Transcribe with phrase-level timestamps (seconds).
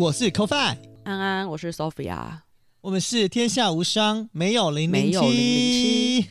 [0.00, 2.38] 嘿，我是 CoFi，安安，我是 Sophia，
[2.80, 5.08] 我们是天下无双，没有零零七。
[5.08, 6.26] 没有零零七。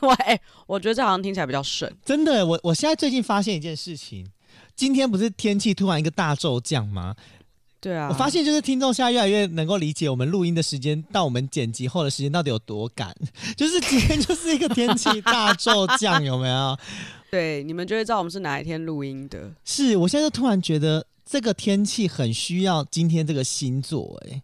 [0.00, 1.94] 喂，我觉得这好像听起来比较顺。
[2.02, 4.26] 真的，我我现在最近发现一件事情，
[4.74, 7.14] 今天不是天气突然一个大骤降吗？
[7.78, 13.14] 对啊，我发现就是听众现在越来越能够理解我们录音的时间到我们剪辑后的时间到底有多赶，
[13.54, 16.78] 就是今天就是一个天气大骤降，有没有？
[17.30, 19.52] 对，你们就会知道我们是哪一天录音的。
[19.62, 21.04] 是我现在就突然觉得。
[21.30, 24.42] 这个天气很需要今天这个星座，哎，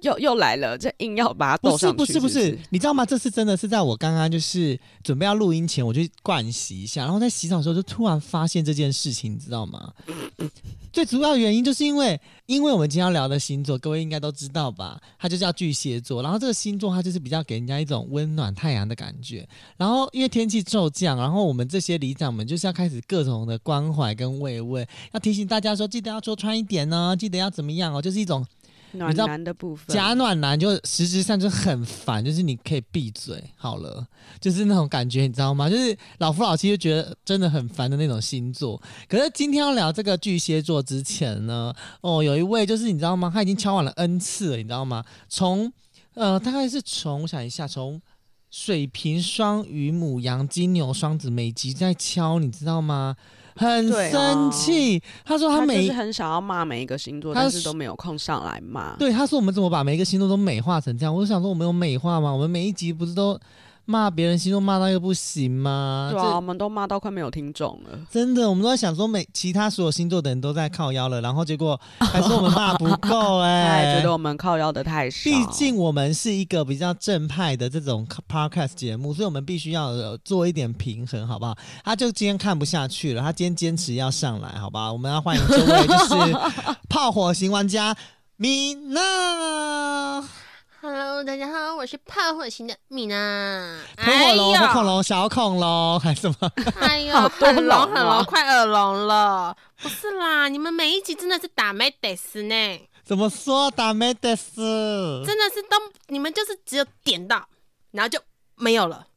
[0.00, 1.56] 又又来了，这硬要把。
[1.56, 3.04] 不是不是不是，你知道吗？
[3.04, 9.92] 这次真的是在我刚刚就是准备要录音前，我就灌洗一下，然后在洗澡的时候就突然发现这件事情，你知道吗？
[10.92, 15.00] 最主要的原因就是因为，因为我们今天要聊的星座，各位应该都知道吧？
[15.18, 16.22] 它就叫巨蟹座。
[16.22, 19.46] 然后这个星座它就是比较给人家一种温暖太阳的感觉。
[19.76, 28.46] 然后因为天气骤降，然后我们这些里长们就是要开始各种的关怀跟慰问，要提醒大家说，记得要多穿一点呢，记得要怎么样哦，就是一种。
[28.92, 34.06] 暖男的部分，假暖男就实质上就很烦，就是你可以闭嘴好了，
[34.40, 35.68] 就是那种感觉，你知道吗？
[35.68, 38.80] 就是老夫老妻就觉得真的很烦的那种星座。
[39.08, 43.30] 可是今天要聊这个巨蟹座之前呢，哦，有一位就是你知道吗？
[43.32, 45.04] 他已经敲完了 N 次了，你知道吗？
[45.28, 45.72] 从
[46.14, 48.00] 呃，大概是从我想一下，从
[48.50, 53.16] 水瓶、双鱼、母羊、金牛、双子，每集在敲，你知道吗？
[53.56, 58.94] 很生气，哦、他说他每他就是很想要骂每一个星座，但是都没有空上来骂。
[58.96, 61.14] 对，他说我们怎么把每一个星座都美化成这样？
[61.14, 62.32] 我就想说我们有美化吗？
[62.32, 63.38] 我们每一集不是都？
[63.86, 66.10] 骂别人星座骂到一个不行吗？
[66.12, 67.98] 对啊，我们都骂到快没有听众了。
[68.10, 75.30] 真的，我们都在想说，每其他所有星座的人都在靠腰了，然后结果 还是我们骂不够哎、欸，觉得我们靠腰的太少。
[75.30, 81.56] 毕竟我们是一个比较正派的这种 podcast 节目，所以我们必须要做一点平衡，好不好？
[81.84, 84.92] 他就今天看不下去了，他今天坚持要上来，好吧？
[84.92, 86.14] 我们要欢迎这位就是
[86.90, 87.96] 炮火型玩家
[88.36, 90.24] 米娜。
[90.88, 93.76] Hello，大家好，我是炮火型的米娜。
[93.98, 96.52] 喷火龙、火恐龙、小恐龙 还是什么？
[96.78, 99.56] 哎呦，很龙很龙，快耳聋了。
[99.82, 102.88] 不是啦，你们每一集真的是打没得死呢？
[103.02, 105.24] 怎么说打没得死？
[105.26, 105.76] 真的是都
[106.06, 107.48] 你们就是只有点到，
[107.90, 108.20] 然后就
[108.54, 109.08] 没有了。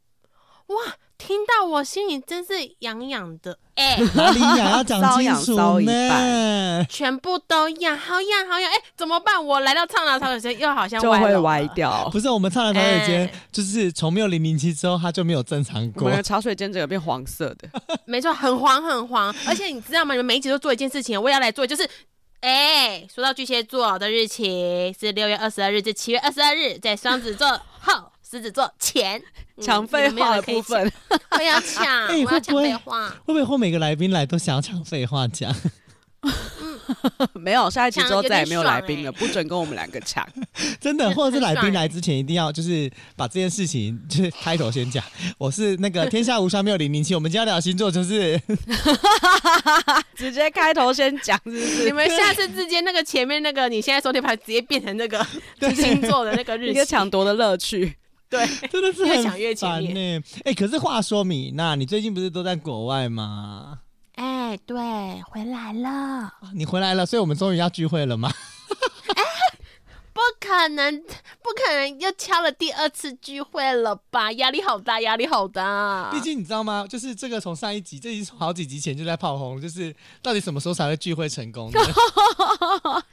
[0.66, 0.76] 哇！
[1.20, 6.84] 听到我心里真是痒痒的，哎、欸，哪里痒要讲 清楚呢？
[6.90, 9.46] 全部都痒，好痒好痒，哎、欸，怎么办？
[9.46, 12.10] 我来到畅聊潮水间，又好像就会歪掉。
[12.10, 16.06] 不是我们畅聊茶水间，就是从没有零零七之后，它就没有正常过。
[16.06, 17.70] 我们的茶水间整个变黄色的，
[18.08, 19.36] 没错，很黄很黄。
[19.46, 20.14] 而且你知道吗？
[20.14, 21.84] 你们每一集都做一件事情，我也要来做，就是，
[22.40, 27.94] 哎、欸，说到巨蟹座的日期是六月二十二日至七月二十二日，在双子座后。
[28.30, 29.20] 狮子座钱
[29.60, 30.92] 抢废话的部分，
[31.36, 33.10] 我要抢，欸、我要抢废话。
[33.26, 35.52] 会不会后每个来宾来都想要抢废话讲？
[37.34, 40.28] 没有，下一期之后再也没有来宾了，不准跟我们两个抢。
[40.80, 45.04] 真的，或者是来宾来之前一定要就是把这件事情就是开头先讲。
[45.40, 48.40] 我是那个天下无双没有零零七，我们今天聊星座就是
[50.16, 51.86] 直接开头先讲，是不是？
[51.86, 55.26] 你们下次之间那个前面那个你现在收听牌直接变成那个
[55.74, 57.96] 星座的那个日期，一个抢夺的乐趣。
[58.30, 60.24] 对， 真的是很越讲越前面。
[60.46, 63.80] 哎、欸，可是话说米娜，你最近不是都在国外吗？
[64.16, 64.78] 哎、欸，对，
[65.30, 66.32] 回来了。
[66.54, 68.32] 你回来了，所以我们终于要聚会了吗？
[70.12, 74.32] 不可能，不可能又敲了第二次聚会了吧？
[74.34, 76.10] 压力好大，压力好大。
[76.12, 76.86] 毕竟你知道吗？
[76.88, 81.80] 就是这个从上一集，这已经好几集前就在炮轰，就是到底什么时候才会聚会成功呢？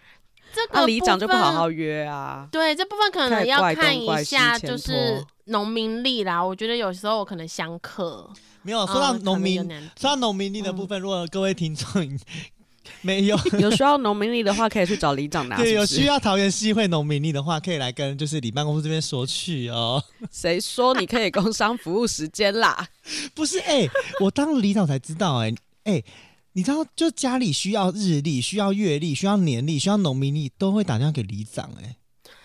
[0.57, 2.49] 这个里长就不好好约啊。
[2.51, 6.43] 对，这部分可能要看一下，就是农民历啦。
[6.43, 8.27] 我觉得有时候我可能相克。
[8.63, 9.63] 没有说到农民，
[10.01, 12.19] 说到农民历的部分，如果各位听众
[13.03, 15.57] 没有 有需要农民历的话，可以去找里长拿。
[15.63, 20.03] 对，有需要桃园市议会农民历的话，可以来跟就是里办公室这边索取哦。
[20.33, 22.89] 谁说你可以工商服务时间啦？
[23.35, 25.55] 不是，哎、欸，我当了里长才知道、欸，
[25.85, 26.03] 哎，哎。
[26.57, 31.97] 你知道，就家里需要日历、需要月历、需要年历、需要农民历，都会打电话给里长哎、欸。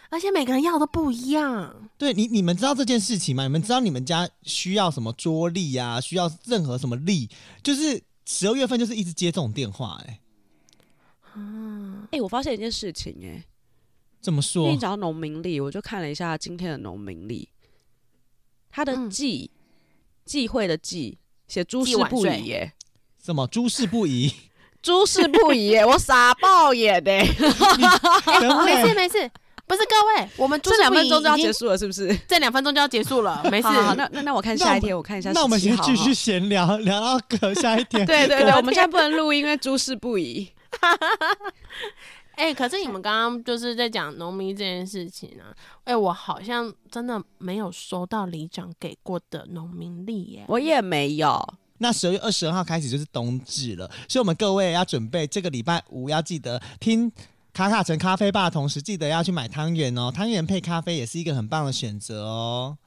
[0.10, 1.90] 而且每个人要的都不一样。
[1.98, 3.44] 对你，你们知道这件事情吗？
[3.44, 6.02] 你们知道你们家需要什么桌历啊？
[6.02, 7.30] 需要任何什么历？
[7.64, 10.20] 就是十二月份就是一直接这种电话哎、
[11.22, 13.46] 啊，哎我发现一件事情、欸，哎，
[14.20, 14.66] 怎么说？
[14.66, 17.48] 跟你讲到农民历，我就看了一下今天的农民历，
[18.70, 19.52] 它的忌
[20.26, 21.18] 忌讳的忌
[21.48, 22.74] 写诸事不宜耶、欸，
[23.24, 24.34] 什么诸事不宜？
[24.82, 29.30] 诸事不宜 我傻爆眼的、欸欸， 没事没事。
[29.68, 32.14] 不是各位，我们这两分钟就要结束了，是不是？
[32.28, 33.68] 这两分钟就要结束了， 没事。
[33.70, 35.32] 好好那那那我看下一天，我，我看一下。
[35.32, 38.06] 那我们先继续闲聊，聊到隔下一天。
[38.06, 40.52] 对对对，我们现在不能录音，因为诸事不宜。
[42.36, 45.54] 哎、欸，可是你们刚刚就是在讲农民这件事情啊。
[45.84, 51.40] 哎、欸，我好像真的没有收到里长给过的农民历耶，我也没有。
[51.82, 57.12] 那十二月二十二号开始就是冬至了，所以我们各位要准备这个礼拜五要记得听。
[57.54, 62.78] 卡卡城咖啡吧，同时记得要去买汤圆哦，汤圆配咖啡也是一个很棒的选择哦。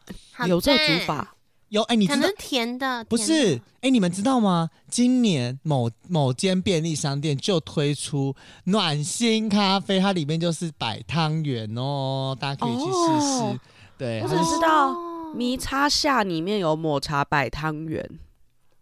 [0.47, 1.35] 有这煮法？
[1.69, 3.05] 有哎、欸，你知道可能甜的？
[3.05, 4.71] 不是哎、欸，你们知道吗？
[4.89, 13.59] 今年某某间便利商店就推出暖心咖啡，它里面就是摆汤圆哦，大家可以去试试、哦。
[13.99, 14.97] 对，我只知道
[15.35, 18.19] 迷叉夏里面有抹茶摆汤圆。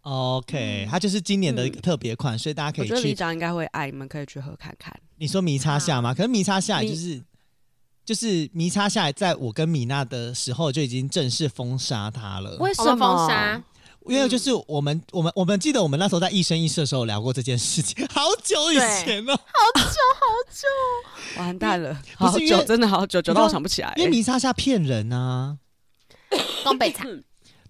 [0.03, 2.93] OK，它就是今年的一个特别款、嗯，所以大家可以去。
[2.93, 4.93] 我觉得里长应该会爱，你们可以去喝看看。
[5.17, 6.15] 你说迷叉下吗、啊？
[6.15, 7.23] 可是迷叉夏就是
[8.05, 12.57] 就是迷叉夏，在我跟米娜的时候就已经正式封杀它了。
[12.59, 13.63] 为什么封杀？
[14.09, 23.95] 因为就是我们、嗯、我们我们记得我们那时候在一生一世的时候聊过这件事情， 好久以前了，好久好久，完蛋了，好久真的好久，久到我想不起来、欸。
[23.99, 25.57] 因为迷叉下骗人啊，
[26.65, 27.23] 东北产。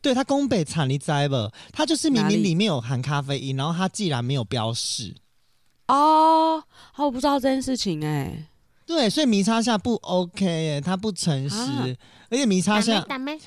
[0.03, 1.51] 对，他宫北产你知不？
[1.73, 5.15] 他就是明明里面有含咖啡因，然后他既然没有标示
[5.89, 6.63] 哦，
[6.93, 8.47] 好，我不知道这件事情哎、欸。
[8.85, 11.87] 对，所以迷差下不 OK 哎，它不诚实、啊，
[12.29, 13.03] 而且迷差下，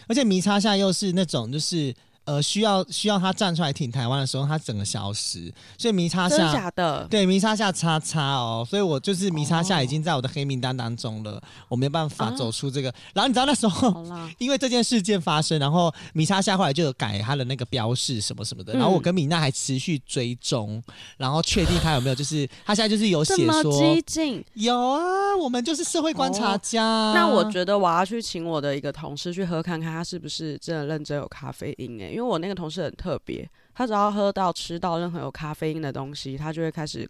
[0.07, 1.93] 而且迷差下又是那种就是。
[2.25, 7.07] 呃，需要需要他站出来挺台湾的时候，他整个消失，所以迷叉夏，真的假的？
[7.07, 12.95] 对，迷叉下叉叉哦，所以我就是迷叉下已经在我的黑名单当中了，哦、我没办法走出这个、啊。
[13.13, 14.03] 然后你知道那时候，
[14.39, 20.81] 因为这件事件发生，然后迷叉下后来就有改他的那个标示什么什么的，嗯、然后我跟米娜还持续追踪，
[21.17, 24.99] 然后确定他有没有，就是他现在就是有写说激进，有啊，
[25.39, 27.11] 我们就是社会观察家、哦。
[27.13, 32.14] 那我觉得我要去请我的一个同事去喝看看，他是不是真的认真有咖啡因诶。
[32.15, 37.05] 因为我那个同事很特别，他只要喝到吃到任何有咖啡因的东西，他就会开始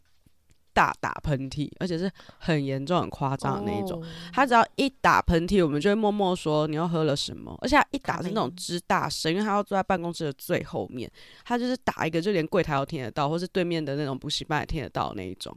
[0.73, 3.99] 大打喷嚏，而且是很严重、很夸张的那一种。
[3.99, 4.05] Oh.
[4.33, 7.55] 他只要一打喷嚏，我们就会默默说你又喝了什么。
[7.61, 11.09] 而且他一打是那种之大声，因为他要坐在办公室的最后面，
[11.45, 15.55] 他就是打一个就连柜台都听得到，或是对面的那种补习班也听得到的那一种。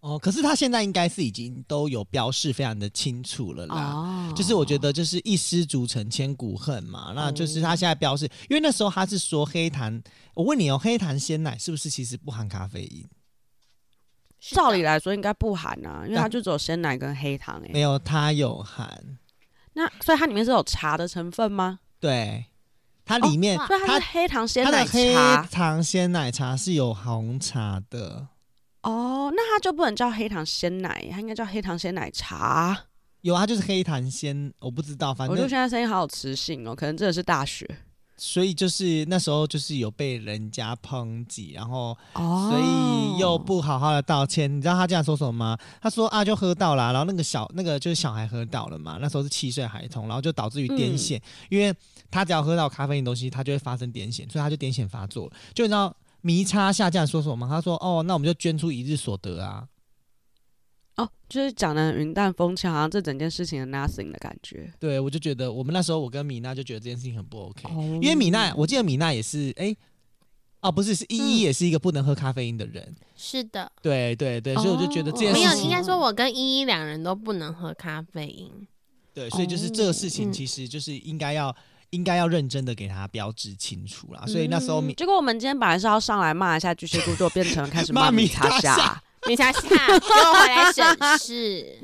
[0.00, 4.26] 哦，可是他现在应该是已经都有标示非常的清楚了啦。
[4.28, 4.36] Oh.
[4.36, 10.00] 就是我觉得就是一失足成千古恨嘛，那就是他现在标示，因为那时候他是说黑糖，
[10.34, 13.04] 我问你哦，黑糖鲜奶是不是其实不含咖啡因？
[14.38, 17.72] 照理来说应该不含啊，因为它就只有鲜奶跟黑糖哎、欸。
[17.72, 19.18] 没有，它有含。
[19.72, 21.80] 那所以它里面是有茶的成分吗？
[21.98, 22.46] 对，
[23.04, 24.78] 它里面，所以它是黑糖鲜奶茶。
[24.78, 28.28] 它的黑糖鲜奶茶是有红茶的。
[28.86, 32.84] 哦，那它就不能叫黑糖鲜奶，它应该叫黑糖鲜奶茶。
[33.22, 37.68] 有啊，就是黑糖鲜，我不知道，反正我觉得现在声音好有磁性哦，可能真的是大学。
[38.16, 44.56] 所以就是那时候就是有被人家抨击，然后所以又不好好的道歉。
[44.56, 45.58] 你知道他这样说什么吗？
[45.82, 51.74] 他说啊，就喝到了，然后那个小那个就是小孩喝到了嘛，那时候是七岁孩童，然后就导致于癫痫，因为
[52.08, 55.92] 他只要喝到咖啡因东西，他就会发生癫痫，所以他就癫痫发作了，就你知道。
[56.26, 57.46] 迷差下降说什么？
[57.48, 59.68] 他说：“哦，那我们就捐出一日所得啊。”
[60.98, 64.72] 哦，就是讲的云淡风轻，好像这整件事情的 nothing 的感觉。
[64.80, 69.76] 对，我就觉得我们那时候，我跟米娜就觉得这件事情很不 OK，、哦、因为米娜，我记得米娜也是，哎、欸，
[70.62, 72.82] 哦，不是，是依依也是一个不能喝咖啡因的人。
[72.88, 78.50] 嗯、是的，对对对，所以我就觉得这件事情、哦、没有，应该说我跟依依两人都不能喝咖啡因。
[79.14, 81.54] 对，所以就是这个事情，其实就是应该要。
[81.90, 90.84] 应该要认真的给他标志清楚啦，所以那时候、嗯，结果我们今天本来是要上来骂一下巨蟹座，就变成开始骂迷叉夏，迷叉夏，又回来审
[91.18, 91.78] 视。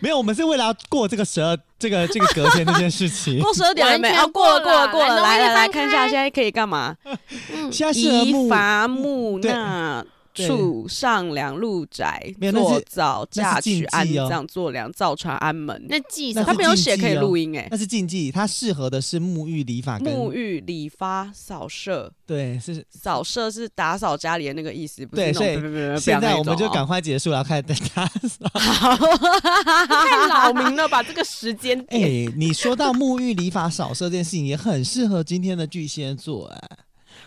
[0.00, 3.38] 没有，我们是为了要过这个十二，这个这个隔天这件事情。
[3.44, 4.08] 过十二点了没？
[4.08, 5.22] 啊，过了，过了，过了。
[5.22, 6.96] 来来来看一下，现在可以干嘛？
[7.52, 10.04] 嗯，依伐木讷。
[10.46, 15.86] 处上梁入宅，做早嫁娶安葬，做梁造船安门。
[15.88, 18.30] 那祭他没有写可以录音哎，那是禁忌。
[18.30, 22.12] 它适合的是沐浴理发，沐浴理发扫射。
[22.26, 25.04] 对，是扫射是打扫家里的那个意思。
[25.06, 25.54] 对，所以
[25.98, 28.48] 现在我们就赶快结束了，开始打扫。
[29.88, 31.02] 太扰民了吧？
[31.02, 32.02] 这个时间点。
[32.28, 36.60] 哎，你说到沐浴理发扫射这件事情，也很适合今天的巨蟹座哎。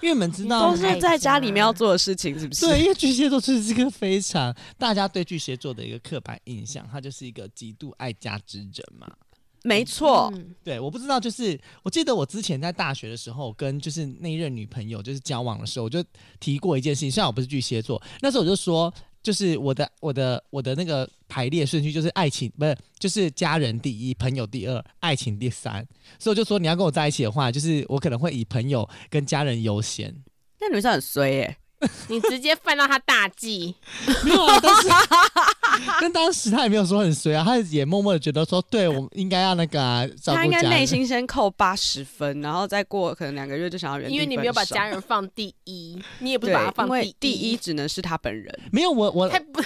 [0.02, 2.66] 因为你们知道都是在家里面要做的事情，是不是？
[2.66, 9.12] 对，因为巨蟹座就是一个非常大家对巨蟹座的一个刻板印象，他就是一个极度爱家之人嘛。
[9.66, 16.04] 没错，嗯对，我不知道，就是我记得我之前在大学的时候，跟就是那一任女朋友就是交往的时候，我就
[16.38, 17.10] 提过一件事情。
[17.10, 25.88] 虽然我不是巨蟹座，那时候我就说，就是我的我的我的那个排列顺序就是爱情不是，就是家人第一，朋友第二，爱情第三。
[26.20, 30.14] 所以我就说，你要跟我在一起的话，就是我可能会以朋友跟家人优先。
[30.60, 31.58] 那你们是很衰耶、
[32.10, 33.76] 你直接犯到他大忌，
[34.24, 34.88] 没有啊，但是
[36.02, 44.22] 但当时他也没有说很衰啊，他也默默的觉得说，对我们应该要那个啊，他应该内心先扣八十分，然后再过可能两个月就想要原地分手。
[44.24, 48.60] 因为你没有把家人放第一，你也不是把他放第一，第一只能是他本人。
[48.72, 49.62] 没有我我他不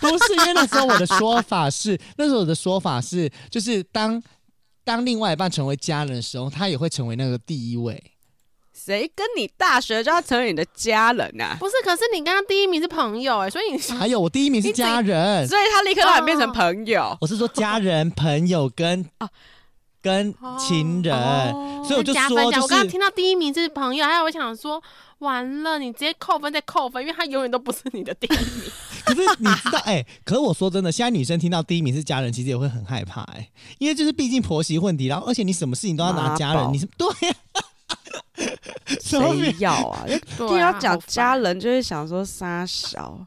[0.00, 4.20] 不是因为那时候我的说法是，那时候我的说法是，就是当
[4.84, 8.02] 当另外一半成为家人的时候，他也会成为那个第一位。
[8.82, 11.56] 谁跟你大学就要成为你的家人啊？
[11.60, 17.02] 不是，可是你刚刚第一名是朋友哎，所以你 还有我第一名是家人，所以他立刻让你变成朋友。
[17.02, 19.28] 哦、我是说家人、朋友跟啊
[20.00, 24.82] 跟情人，哦、所以我就说、就是，我刚刚听到第一名是朋友，还有我想说，
[25.18, 28.70] 完了，你直接扣分再扣分，因为他永远都不是你的第一名。
[29.04, 37.39] 可是你知道，哎、欸，可是我说真的，现在女生听到第一名是家人，其实也会很害怕、欸，哎，因为就是毕竟婆媳问题，然后而且你什么事情都要拿家人，你是对呀、啊。
[39.00, 40.06] 谁要啊？
[40.36, 43.26] 听要讲家人，就会想说杀小。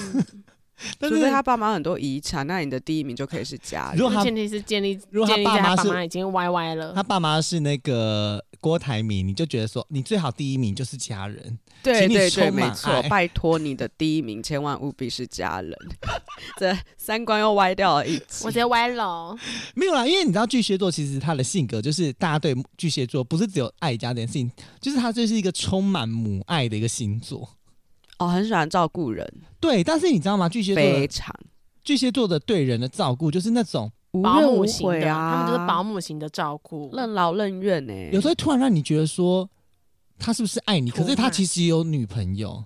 [0.98, 3.98] 除非他爸妈很多遗产，那你的第一名就可以是家人。
[3.98, 11.58] 如果他前提是建立，如果他爸妈是已经歪歪了，他爸妈是那个郭台铭，你就觉得说你最好第一名就是家人。
[11.82, 15.74] 对对对，没错，拜托你的第一名千万务必是家人。
[16.58, 19.34] 这三观又歪掉了一级，我直接歪了。
[19.74, 24.50] 没有啦，因为你知道巨蟹座其实他的性格就是大家对巨蟹座不是只有爱家这件事情，
[24.80, 27.48] 就是他就是一个充满母爱的一个星座。
[28.18, 29.26] 哦，很喜欢照顾人，
[29.58, 30.46] 对，但是你知道吗？
[30.46, 31.34] 巨蟹座非常
[31.82, 33.90] 巨蟹座的对人的照顾，就是那种
[34.22, 37.92] 保姆型的啊，他们就是保姆型的照顾，任劳任怨呢。
[38.12, 39.48] 有时候突然让你觉得说，
[40.18, 40.90] 他是不是爱你？
[40.90, 42.64] 可是他其实有女朋友，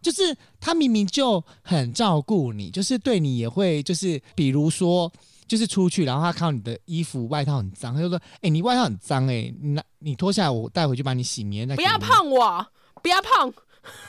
[0.00, 5.12] 就是他明明就很照顾你，就是对你也会，就是比如说，
[5.48, 12.66] 就是出去，然后他看到你的衣服外套很脏，他就说：“哎、欸，你外套很脏，哎，你拿你脱下来，我带回去帮你洗，明天再。”不要碰我，
[13.02, 13.52] 不要碰。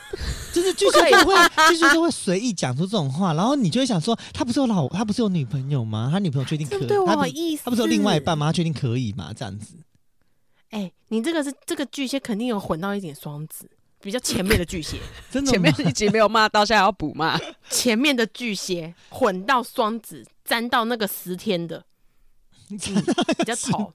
[0.53, 1.35] 就是巨蟹座会，
[1.69, 6.09] 巨蟹座会随意讲出这种话，然后你就会想说，他不是有老，他不是有女朋友吗？
[6.11, 6.87] 他女朋友确定可以？
[6.87, 8.47] 对我好意思，他不是有另外一半吗？
[8.47, 9.33] 他确定可以吗？
[9.35, 9.75] 这样子。
[10.69, 13.69] 哎、欸，你这个是这个巨蟹肯定有混到一点双子，
[14.01, 14.97] 比较前面的巨蟹，
[15.29, 17.39] 真的前面一集没有骂到，现在要补骂。
[17.69, 21.83] 前面的巨蟹混到双子，沾到那个十天的，
[22.69, 22.77] 嗯、
[23.37, 23.93] 比较头，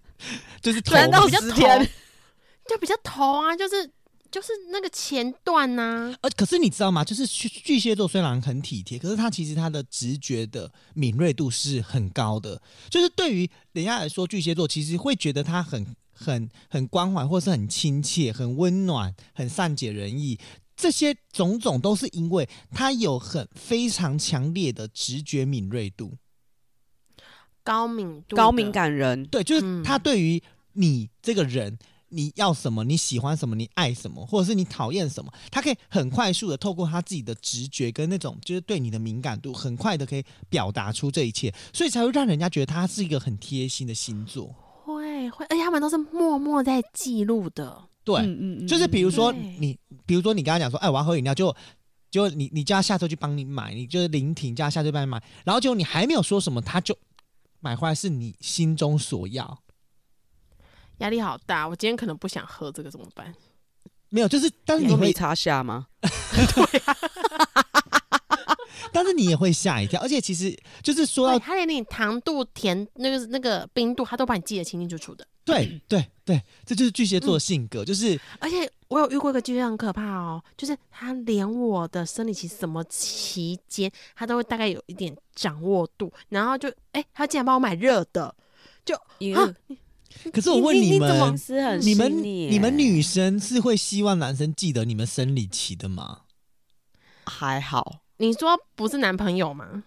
[0.60, 1.88] 就是沾到十天，
[2.68, 3.90] 就比较头啊，就是。
[4.32, 7.04] 就是那个前段呐、啊，呃，可是你知道吗？
[7.04, 12.60] 就是巨巨蟹座虽然很体贴，可是他其实他的直觉的敏锐度是很高的。
[12.88, 20.38] 就是对于人家来说，巨蟹座其实会觉得他很很很关怀，或是很亲切、很温暖、很善解人意。
[20.74, 26.16] 这些种种都是因为他有很非常强烈的直觉敏锐度，
[27.62, 29.26] 高敏度、高敏感人。
[29.26, 31.74] 对，就是他对于你这个人。
[31.74, 31.78] 嗯
[32.12, 32.84] 你要什么？
[32.84, 33.56] 你喜欢什么？
[33.56, 34.24] 你爱什么？
[34.26, 35.32] 或者是你讨厌什么？
[35.50, 44.54] 他可以很快速的透过他自己的直觉跟那种就是对你的敏感度，很快的可以表达出这一切，所以才会让人家觉得他是一个很贴心的星座。
[44.84, 47.82] 会会，而且他们都是默默在记录的。
[48.04, 51.54] 对，嗯嗯，就是比如说你，比如说你跟他讲说，哎，我要喝饮料，就
[52.10, 56.98] 就你你叫他下车去帮你买，你就是临停叫他下车帮你买，然后结果你还没有说什么，他就
[57.60, 59.62] 买回来是你心中所要。
[61.02, 63.34] 压力好大，我今天可能不想喝这个怎么办？
[64.08, 65.88] 没有，就是但是你会擦下吗？
[66.00, 66.96] 对啊，
[68.92, 75.26] 但是你也会吓一跳，而且其实就是说到他连你糖度、甜那个那个冰度，他都把你记得清清楚楚的。
[75.44, 88.32] 对对对，这就是巨蟹座的性格，嗯、就是而且我有遇过一个巨蟹很可怕哦，就是他连我的生理期什么期间，他都会大概有一点掌握度，然后就哎、欸，他竟然帮我买热的，
[88.84, 89.52] 就一个。
[90.32, 91.34] 可是我问你们，
[91.80, 96.20] 你，你们你们女生是会希望男生记得你们生理期的吗？
[97.26, 99.84] 还好，你说不是男朋友吗？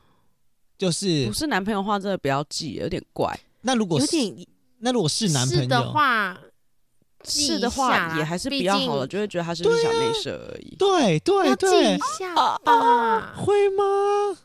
[0.78, 3.38] 就是不是男朋友的话，真的不要记，有点怪。
[3.62, 4.48] 那如果是有点，
[4.80, 6.38] 那如果是男朋友的话，
[7.24, 10.76] 是的话也还是比较好了，就会觉得他是不是小内射而已。
[10.78, 13.34] 对对对，记一下吧。
[13.40, 14.38] 会吗？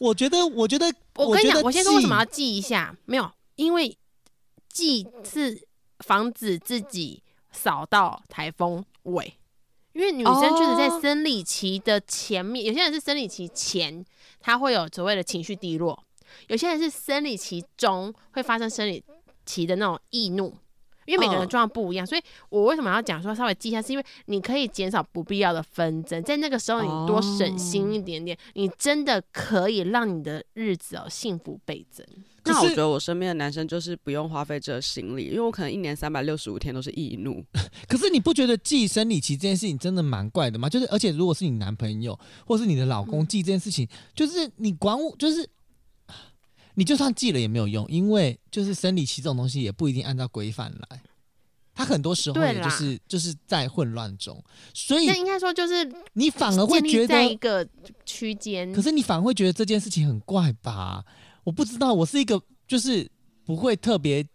[0.00, 3.96] 我觉得，我觉得，我跟你讲，我先说为什么要记一下，没有，因为。
[4.74, 5.66] 既是
[6.00, 9.38] 防止自己扫到台风尾，
[9.92, 14.04] 因为女生确实在生理期的前面，有些人是生理期前，
[14.40, 15.96] 她会有所谓的情绪低落；
[16.48, 19.02] 有些人是生理期中会发生生理
[19.46, 20.52] 期的那种易怒。
[21.06, 32.04] 因为每个人状况不一样，所以我为什么要讲说稍微记一下，是因为你可以减少不必要的纷争，在那个时候你多省心一点点，你真的可以让你的日子哦幸福倍增。
[32.46, 37.42] 那我觉得我身边的男生就是不用花费这个心力，因为我可能一年三百六十五天都是易怒。
[37.88, 40.68] 可是你不觉得记生理期这件事情真的蛮怪的吗？
[40.68, 45.48] 就是而且如果是你男朋友或是你的老公记这件事情，嗯、就是你管我，就是
[46.74, 51.00] 你就算记了也没有用，因为就是生理期这种东西也不一定按照规范来，
[51.74, 57.66] 他很多时候也就是就是在混乱中，所以那应该说就是你反而会觉得在一个
[58.04, 61.04] 区间，可是你反而会觉得这件事情很怪吧？
[61.44, 63.08] 我不知道，我是一个就是
[63.44, 64.26] 不会特别，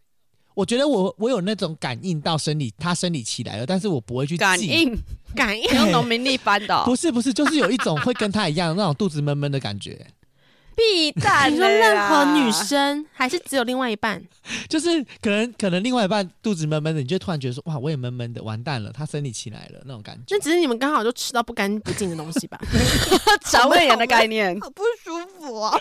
[0.53, 4.97] 我觉得我我有那种感应到生理他生理期来了，但是我不会去记感应
[5.35, 10.05] 感应用农民历翻的， 不是不是，就是有一种会跟他一样那种肚子闷闷的感觉。
[10.79, 11.51] 屁蛋！
[11.51, 14.23] 你说任何女生还是只有另外一半？
[14.69, 20.23] 就是可能可能另外一半肚子闷闷的，你就突然觉得说哇，我也闷闷的，完蛋了，他生理期来了那种感觉。
[20.29, 22.57] 那只是你们刚好就吃到不干不净的东西吧？
[23.45, 25.77] 肠胃炎的概念，好不舒服啊！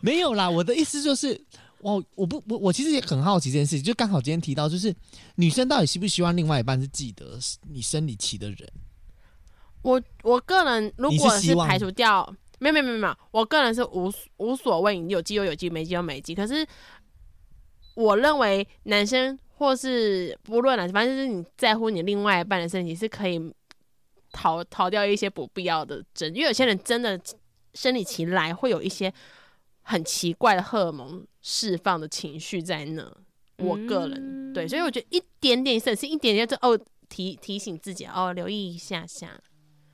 [0.00, 1.38] 没有啦，我的意思就是，
[1.80, 4.94] 我我不我我其实也很好奇这件事情，就刚好今天提到，就是
[5.34, 7.38] 女生到底希不希望另外一半是记得
[7.70, 8.68] 你生理期的人？
[9.82, 12.34] 我我个人如果是排除掉。
[12.58, 16.34] 没有没有没有没有，我个人是无无所谓，你有机有有机，没机就没机。
[16.34, 16.66] 可是
[17.94, 23.52] 我认为男生或是不论哪，反正就是你在乎你另外一半的身体，是可以
[24.32, 26.34] 逃逃掉一些不必要的针。
[26.34, 27.20] 因为有些人真的
[27.74, 29.12] 生理期来会有一些
[29.82, 33.16] 很奇怪的荷尔蒙释放的情绪在那。
[33.58, 36.76] 我个人、对，所以我觉得一点点省心，一点点就哦
[37.08, 39.40] 提提醒自己哦，留意一下下。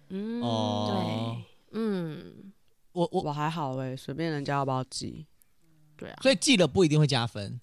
[0.08, 1.44] 嗯，对。
[1.72, 2.52] 嗯，
[2.92, 5.26] 我我我还好哎，随便人家要不要记，
[5.96, 7.60] 对啊，所以记了不一定会加分，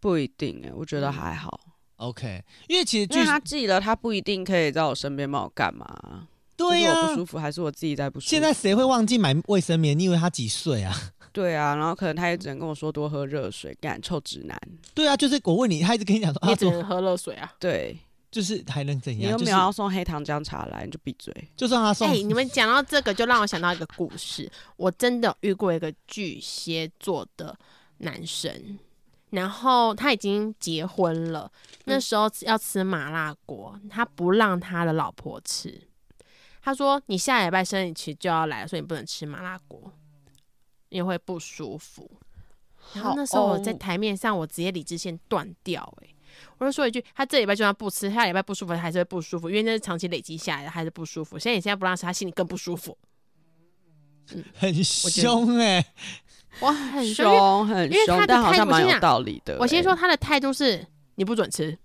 [0.00, 1.60] 不一定哎，我觉得还好。
[1.66, 6.28] 嗯、OK，因为其实因为他记了，他不一定可以在我身边帮我干嘛。
[6.56, 8.30] 对呀、啊，我不舒服还是我自己在不舒服？
[8.30, 9.98] 现在谁会忘记买卫生棉？
[9.98, 10.94] 你以为他几岁啊？
[11.32, 14.56] 对啊，然后可能他也只能跟我说多喝热水，干臭直男。
[14.94, 17.52] 对啊，就是我问你，他一直跟你讲说，你只能喝热水啊。
[17.58, 17.96] 对。
[18.32, 19.28] 就是还能怎样？
[19.28, 21.32] 你又没有要送黑糖姜茶来，你就闭嘴。
[21.54, 22.08] 就算他送。
[22.08, 24.50] 哎、欸，你们讲到这个，就让我想到一个故事。
[24.76, 27.54] 我真的遇过一个巨蟹座的
[27.98, 28.78] 男生，
[29.30, 31.52] 然后他已经结婚了，
[31.84, 35.80] 那时候要吃麻辣锅，他不让他的老婆吃。
[36.62, 39.92] 他说：“你下礼拜生理期就要来了，所以你不能吃麻辣锅，
[40.88, 42.10] 因为会不舒服。”
[42.94, 46.11] 然后那时候我在台面上，我直接理智线断掉、欸，哎。
[46.58, 51.38] 我就说一句，他这礼拜就算不吃，下礼拜不舒服还是会不舒服，因为那是长期累积下来的，还是不舒服。
[51.38, 52.96] 现在你现在不让吃，他心里更不舒服。
[54.32, 55.86] 嗯，很凶哎、欸，
[56.60, 59.58] 哇，很凶，很凶，但好像蛮有道理的、欸。
[59.58, 61.76] 我先说他的态度是，你不准吃，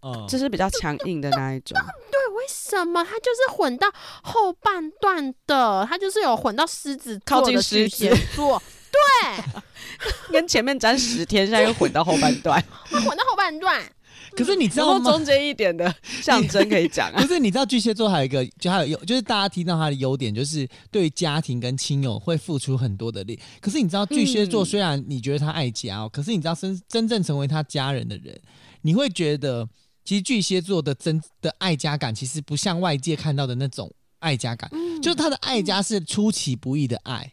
[0.00, 1.78] 哦，这是比较强硬的那一种。
[2.10, 3.88] 对，为什么他就是混到
[4.22, 5.86] 后半段的？
[5.88, 8.62] 他就是有混到狮子靠近狮子座。
[9.20, 9.62] 对，
[10.32, 13.82] 跟前面沾十天，现在又混到后半段，混到后半段。
[14.36, 15.10] 可是你知道吗？
[15.10, 17.20] 中间一点的象征可以讲啊。
[17.20, 23.36] 不是，你知道巨蟹座还有一个，就还有优，就是大家听到他的优点，就是对家庭跟亲友会付出很多的力。
[23.60, 28.40] 可是你知道巨蟹座虽然你觉得他爱家哦，嗯、可是你知道真真正成为他家人的人，
[28.82, 29.68] 你会觉得
[30.04, 37.32] 其实巨蟹座的真的爱家感，其实不像外界看到的那种爱家感，嗯、就是他的爱家是出其不意的爱。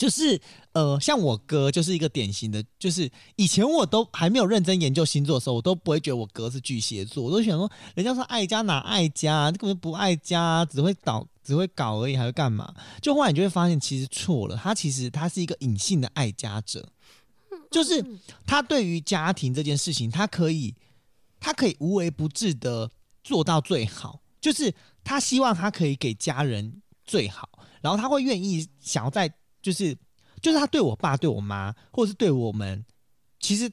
[0.00, 0.02] 嗯。
[0.02, 0.40] 就是
[0.72, 12.74] 呃，像我哥就是一个典型的，就是以前我都还没有认真研究星座的时候，我都不会觉得我哥是巨蟹座，我都想说，人家说爱家哪爱家，根本不爱家，只会搞只会搞而已，还会干嘛？
[13.02, 16.88] 就后来你就会发现，其实错了，他其实他是一个隐性的爱家者，
[17.70, 18.02] 就是
[18.46, 20.74] 他对于家庭这件事情，他可以
[21.38, 22.90] 他可以无微不至的
[23.22, 24.72] 做到最好，就是
[25.04, 27.48] 他希望他可以给家人最好，
[27.82, 29.30] 然后他会愿意想要在。
[29.62, 29.96] 就是，
[30.40, 32.84] 就是他对我爸、对我妈，或者是对我们，
[33.38, 33.70] 其实，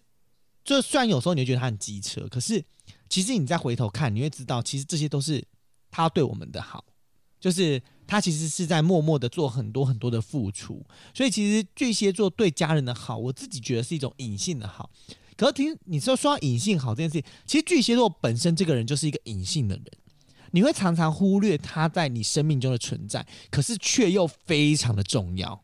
[0.64, 2.64] 就虽然有时候你会觉得他很机车，可是
[3.10, 5.44] 其实你再回头看，你会知道，其实这些都是
[5.90, 6.84] 他对我们的好。
[7.40, 10.84] 就是他其实是在默默的做很多很多的付出。
[11.14, 14.90] 所以其实巨蟹座对家人的好，我自己觉得是一种隐性的好。
[15.36, 19.86] 可是听你说说隐性好这件事情，其实巨蟹座本身这个人就是一个隐性的人。
[20.50, 25.64] 你会常常忽略他在你生命中的存在，可是却又非常的重要。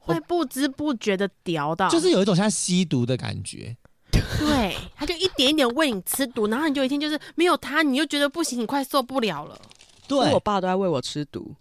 [0.00, 3.76] 会不知不觉的屌到，就是有一种像吸毒的感觉。
[4.10, 9.56] 对，他就一点一点喂你吃毒，然后你就一天就是没有他，你就觉得不行，你快受不了了。
[10.08, 11.54] 对，我爸都在喂我吃毒。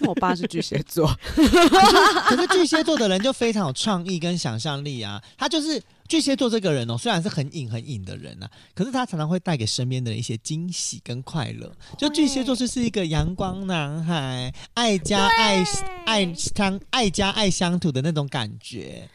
[0.00, 5.22] 我爸是巨蟹座， 可是巨蟹座的人就非常有创意跟想象力啊。
[5.38, 11.70] 他就是巨蟹座这个人哦，虽然是很隐很隐的人啊，可是他常常会带给身边的人一些惊喜跟快乐。
[11.98, 15.64] 就巨蟹座就是一个阳光男孩，爱家爱
[16.04, 19.08] 爱乡爱家爱乡土的那种感觉，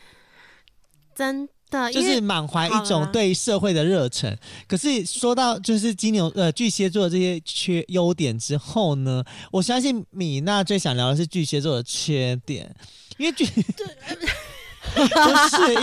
[1.16, 1.52] 真的。
[1.94, 9.24] 就是满怀一种对社会的热忱，可是说到就是金牛呃巨蟹座的这些缺优点之后呢，
[9.54, 12.76] 我相信米娜最想聊的是巨蟹座的缺点，
[13.18, 13.46] 因为巨
[14.94, 15.76] 不是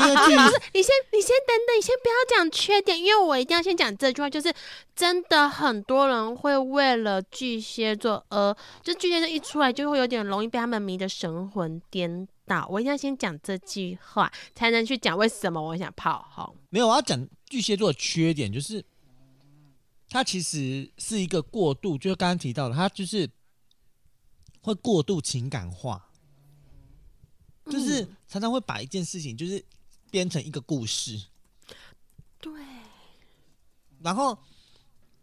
[0.74, 4.52] 你先你先等等，你先不要讲缺点，因为我一定要先讲这句话，就是
[4.94, 12.66] 真的很多人会为了巨蟹座而就巨蟹座一出来就会有点容易被他们迷得神魂颠倒。
[12.68, 16.56] 我一定要先讲这句话，才能去讲为什么我想炮轰。
[16.70, 18.84] 没有，我要讲巨蟹座的缺点，就是
[20.10, 23.30] 他其实是一个过度，就是刚刚提到的，他就是
[24.60, 26.07] 会过度情感化，
[27.70, 29.64] 就是常常会把一件事情就是
[30.10, 31.20] 编成一个故事。
[32.40, 32.52] 对，
[34.00, 34.38] 然后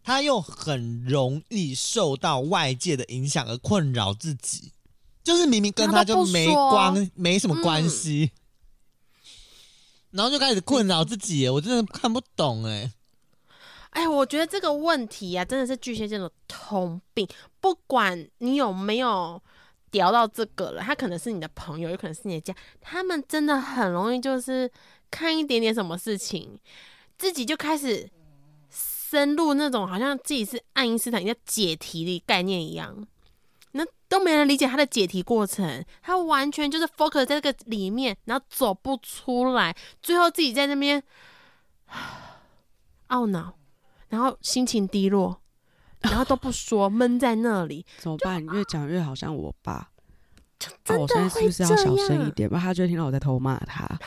[0.03, 4.71] 他又很容易受到外界的影响而困扰自己。
[5.23, 8.39] 就是明明跟他就没关没什么关系，嗯、
[10.11, 12.93] 然后就开始困扰自己，我真的看不懂哎。
[13.89, 17.27] 哎，我觉得这个问题、啊，真的是巨蟹座的通病。
[17.59, 19.41] 不管你有没有
[19.95, 24.69] 聊到这个了，他可能是你的朋友，有可能是你的家，他们真的很容易就是
[25.09, 26.59] 看一点点什么事情，
[27.17, 28.07] 自己就开始
[28.69, 33.07] 深入那种好像自己是爱因斯坦要解题的概念一样。
[33.71, 41.03] 那都没人理解他的解题过程，他完全就是 focus 在这个里面，然后走不出来，最后自己在那边
[43.09, 43.57] 懊恼，
[44.07, 45.41] 然后心情低落，
[46.01, 48.43] 然后都不说，闷在那里，怎么办？
[48.43, 49.89] 你越讲越好像我爸，
[50.59, 51.21] 真的会这样。
[51.23, 52.49] 我现在是不是要小声一点？
[52.49, 53.87] 不然他就会听到我在偷骂他。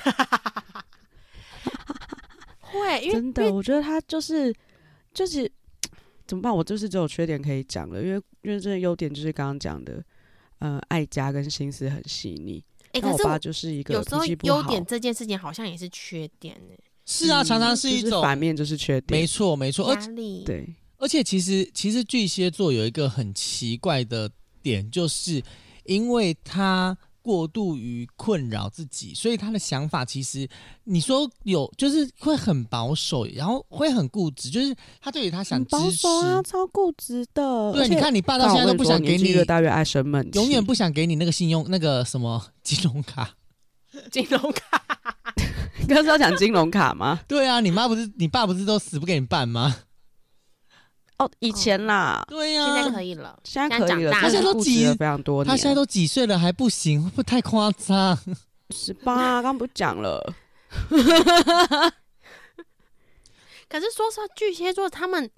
[2.61, 4.55] 会，因为真的，我觉得他就是
[5.12, 5.51] 就是。
[6.29, 6.55] 怎么办？
[6.55, 10.05] 我就是只有缺点可以讲了，因为因为这个优点就是刚刚讲的，
[10.59, 12.62] 呃，爱家跟心思很细腻。
[12.88, 16.74] 哎、欸，可是我爸就是一个有时候优点这件事情好像也是缺点呢。
[17.07, 19.18] 是啊，常常是一种、就是、反面，就是缺点。
[19.18, 19.96] 没错，没错。
[20.44, 20.68] 对，
[20.99, 24.31] 而且其实其实巨蟹座有一个很奇怪的
[24.63, 25.43] 点，就是
[25.85, 26.97] 因为他。
[27.21, 30.49] 过度于困扰自己，所以他的想法其实
[30.85, 37.71] 你说有，就是会很保守，然后会很固执，就是他对于他想保守啊，超固执的。
[37.73, 43.35] 对，你看你爸到现在都不想给你，越大越爱生闷气，永远不想给你那个信用那个什么 金融卡，
[44.11, 44.83] 金融卡。
[45.81, 47.21] 你刚是要讲金融卡吗？
[47.29, 49.77] 对啊，你妈不是你爸不是都死不给你办吗？
[51.19, 54.13] 哦，以前啦，对呀，现在可以了，现在可以了。
[54.13, 58.17] 他现在都几非常多，他现在都几岁了还不行，会不会太夸张？
[58.71, 60.35] 十八，刚不讲了。
[63.69, 65.29] 可是说实话，巨蟹座他们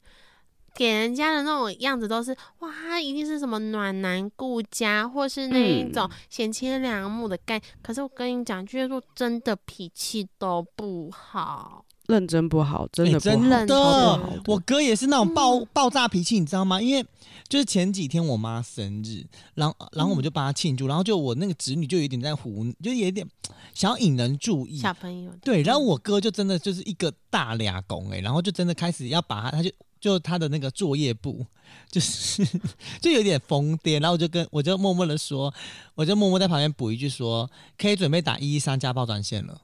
[0.75, 7.62] 给人家的那种样子都是，哇，他一定是什么暖男顾家，或是那一种贤妻良母的概念。
[7.83, 11.85] 可是我跟你讲，巨蟹座真的脾气都不好。
[12.11, 14.42] 认真不好，真的不好，欸、真的。
[14.46, 16.81] 我哥也是那种爆、嗯、爆炸脾气，你知道吗？
[16.83, 17.07] 因为
[17.49, 23.27] 就是前几天我妈生日，然后然后我们就帮她庆祝，然后就我那个侄女就有点在胡，就有点
[23.75, 24.79] 想要引人注意。
[24.79, 29.70] 小朋友对，然后我哥就真的就是一个大俩公哎，然后就真的开始要把他，他就
[30.01, 31.44] 就他的那个作业簿，
[31.90, 32.46] 就是
[33.01, 35.53] 就有点疯癫，然后我就跟我就默默的说，
[35.94, 39.61] 我就默默在旁边补一句说，可以准备打一一三家暴专线了。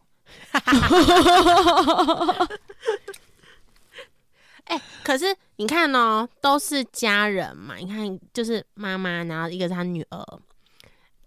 [0.53, 2.49] 哈哈哈！
[4.65, 7.77] 哎，可是你看哦，都是家人嘛。
[7.77, 10.41] 你看，就是妈妈，然后一个是他女儿。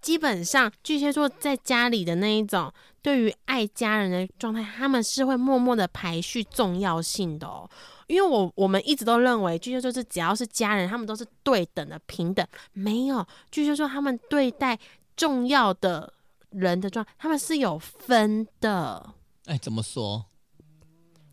[0.01, 7.69] 基本上巨蟹座在家里的那一种，对于爱家人的状态，他们是会默默的排序重要性的哦。
[8.07, 12.45] 因为我我们一直都认为巨蟹座是只要是家人，他们都是对等的、平等。
[12.73, 14.77] 没有，巨蟹座他们对待
[15.15, 16.13] 重要的。
[16.51, 19.13] 人的状态，他们是有分的。
[19.45, 20.25] 哎，怎么说？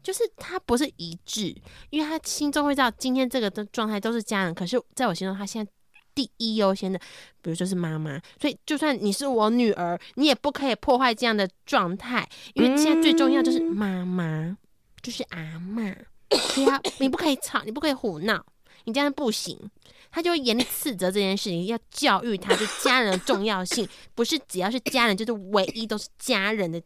[0.03, 1.55] 就是他不是一致，
[1.91, 5.73] 因为他心中会知道今天这个的状态都是家人，可是在我心中，他现在
[6.15, 6.99] 第一优先的，
[7.43, 8.21] 比如说是妈妈。
[8.41, 14.57] 所以，就算你是我女儿，你也不可以破坏这样的状态，因为现在最重要就是妈妈，
[15.03, 15.93] 就是阿嬷。
[16.29, 18.47] 对啊，你不可以吵，你不可以胡闹，
[18.87, 19.71] 你这样不行。
[20.09, 26.81] 他就会严厉斥责这件事情，要教育他，就家人的重要性， 不是只要是家人，就是唯一都是家人的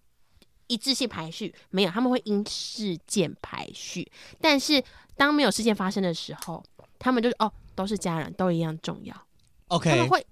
[0.67, 4.11] 一致性排序，没有，他们会因事件排序。
[4.41, 4.83] 但是
[5.17, 6.65] 当没有事件发生的时候，
[6.99, 9.15] 他们就是哦，都是家人，都一样重要。
[9.69, 10.27] OK，他们会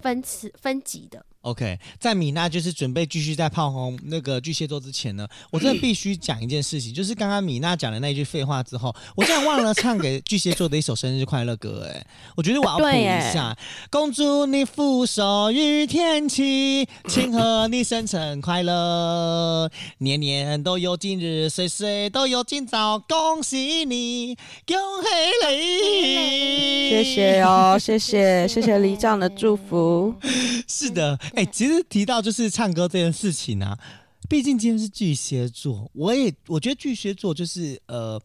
[0.00, 1.26] 分次分级的。
[1.46, 12.04] OK，在米娜就是准备继续在炮轰那个巨蟹座之前呢，我真的必须讲一件事情，就是刚刚米娜讲的那一句废话之后，我竟然忘了唱给巨蟹座的一首生日快乐歌，哎，
[12.36, 13.56] 我觉得我要补一下，
[13.92, 24.34] 恭祝你福寿与天齐，庆贺你生辰快乐，年年都有今日，岁岁都有今朝，恭喜你，
[24.66, 25.08] 恭喜
[25.48, 30.12] 你，谢谢哦，谢谢谢谢李长的祝福，
[30.66, 31.16] 是的。
[31.36, 33.78] 哎、其实提到就是唱歌这件事情啊，
[34.26, 38.18] 毕竟今天是巨蟹座，我也我觉得巨蟹座就是呃，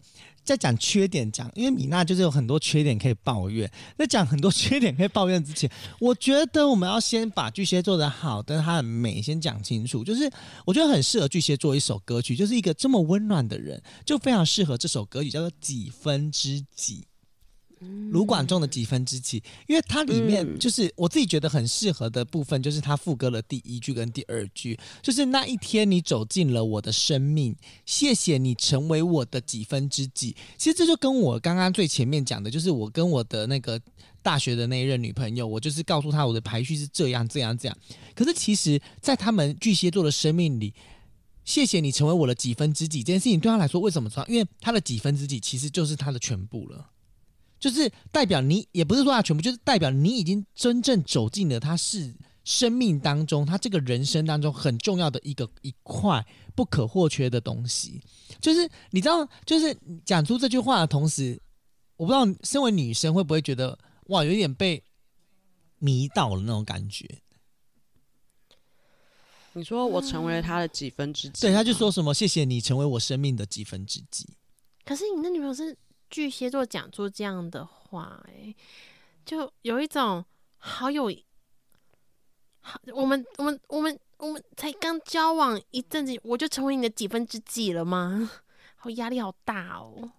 [0.46, 5.70] 在讲缺点讲，因为米娜就是有很多缺点可以抱怨，在讲很多 缺点可以抱怨之前，
[6.00, 10.06] 我觉得我们要先把巨蟹座的好跟它的美先讲清楚。
[10.06, 10.32] 就是
[10.66, 17.02] 我觉得很适合巨蟹座一首歌曲，就是一个这么温暖的人，就非常适合这首歌曲，叫做《几分之几》。
[18.12, 30.36] 卢广仲的几分之几，因为它里面就是我自己觉得很适合的部分，就是他副歌的第一句跟第二句，就是那一天你走进了我的生命，谢谢你成为我的几分之几。
[30.58, 33.82] 其实这就跟我刚刚最前面讲的，就是我跟我的那个
[34.22, 37.78] 大学的那一任女朋友，我就是告诉她我的排序是这样这样这样。
[38.14, 40.74] 可是其实，在他们巨蟹座的生命里，
[41.44, 44.28] 谢谢你成为我的几分之几这件事情，对他来说为什么重要？
[44.28, 46.90] 因为他的几分之几其实就是他的全部了。
[47.62, 52.12] 就是代表你，也不是说他全部，就是代表你已经真正走进了他是
[52.44, 58.02] 生命当中，他这个人生当中很重要的一个一块不可或缺的东西。
[58.42, 61.40] 就是你知道，就是讲出这句话的同时，
[61.98, 64.84] 我不知道身为女生会不会觉得哇，有点被
[65.78, 67.08] 迷倒了那种感觉。
[69.54, 71.42] 你说我成为了他的几分之几？
[71.42, 74.28] 对，他就说什么谢谢你成为我生命的几分之几。
[74.84, 75.78] 可是你的女朋友是？
[76.12, 78.54] 巨蟹座讲出这样的话，哎，
[79.26, 80.24] 就有一种
[80.58, 81.12] 好有
[82.60, 88.30] 好，我们我们我们我们才刚交往一阵子，我就成为你的几分之几了吗？
[88.84, 90.12] 好压力好大哦。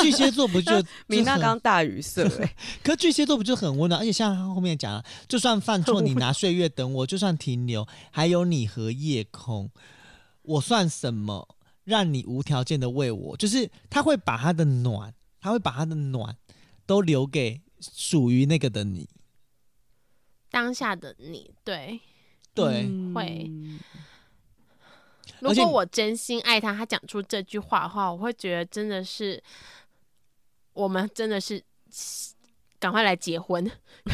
[0.00, 0.72] 巨蟹座不就
[1.06, 4.00] 米娜刚大语塞哎， 可巨蟹座不就很温暖？
[4.00, 9.70] 而且像他后面讲，就算犯错，你拿岁月等我；就算停留，还有你和夜空，
[10.42, 11.56] 我算什么？
[11.84, 16.36] 让你无条件的为我，就是他会把他的暖，他会把他的暖
[16.86, 19.08] 都留给属于那个的你，
[20.50, 22.00] 当下的你，对
[22.54, 23.50] 对，会。
[25.40, 29.42] 如果我真心爱他，他讲出这句话的话，我会觉得真的是，
[30.72, 31.62] 我们真的是
[32.78, 33.70] 赶快来结婚。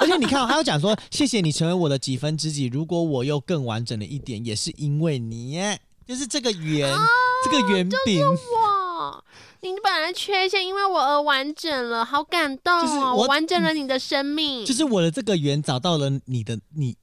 [0.00, 5.80] 而且你看，他又讲说，谢谢你成为我的几分之几，如果我又更完整了一点，也是因为你耶。
[6.10, 6.98] 就是这个圆，哦、
[7.44, 8.20] 这个圆饼。
[8.26, 9.24] 我，
[9.60, 12.82] 你本来缺陷，因为我而完整了，好感动哦！
[12.82, 14.66] 就是我，我完整了你的生命。
[14.66, 16.96] 就是我的这个圆找到了你的你，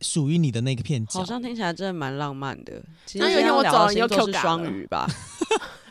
[0.00, 1.18] 属于你的那个片角。
[1.18, 2.80] 好像听起来真的蛮浪漫的。
[3.14, 5.10] 那有一天我走了，你又 Q 是双鱼吧？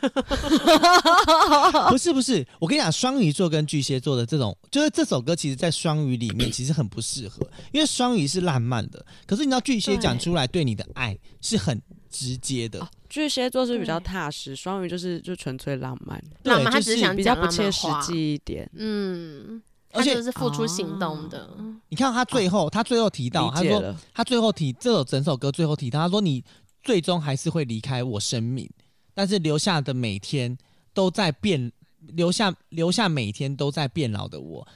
[1.90, 11.78] 不是不是，我跟你讲，双鱼座跟巨蟹座的这种，就是这首歌，其实，在双鱼里面其实很不适合，因为双鱼是浪漫的，可是你知道巨蟹讲出来对你的爱是很。
[12.12, 19.60] 直接的、哦、巨蟹座是比较踏实，双鱼就是就纯粹浪漫，浪漫他只是想比较不切实际一点，嗯，
[19.92, 21.46] 而且是付出行动的。
[21.46, 26.44] 哦、你看他最后，哦、他最后提到，他说他最后提这首整首歌最后提到，他说你
[26.82, 28.68] 最终还是会离开我生命，
[29.14, 30.56] 但是留下的每天
[30.92, 31.72] 都在变，
[32.08, 34.68] 留下留下每天都在变老的我，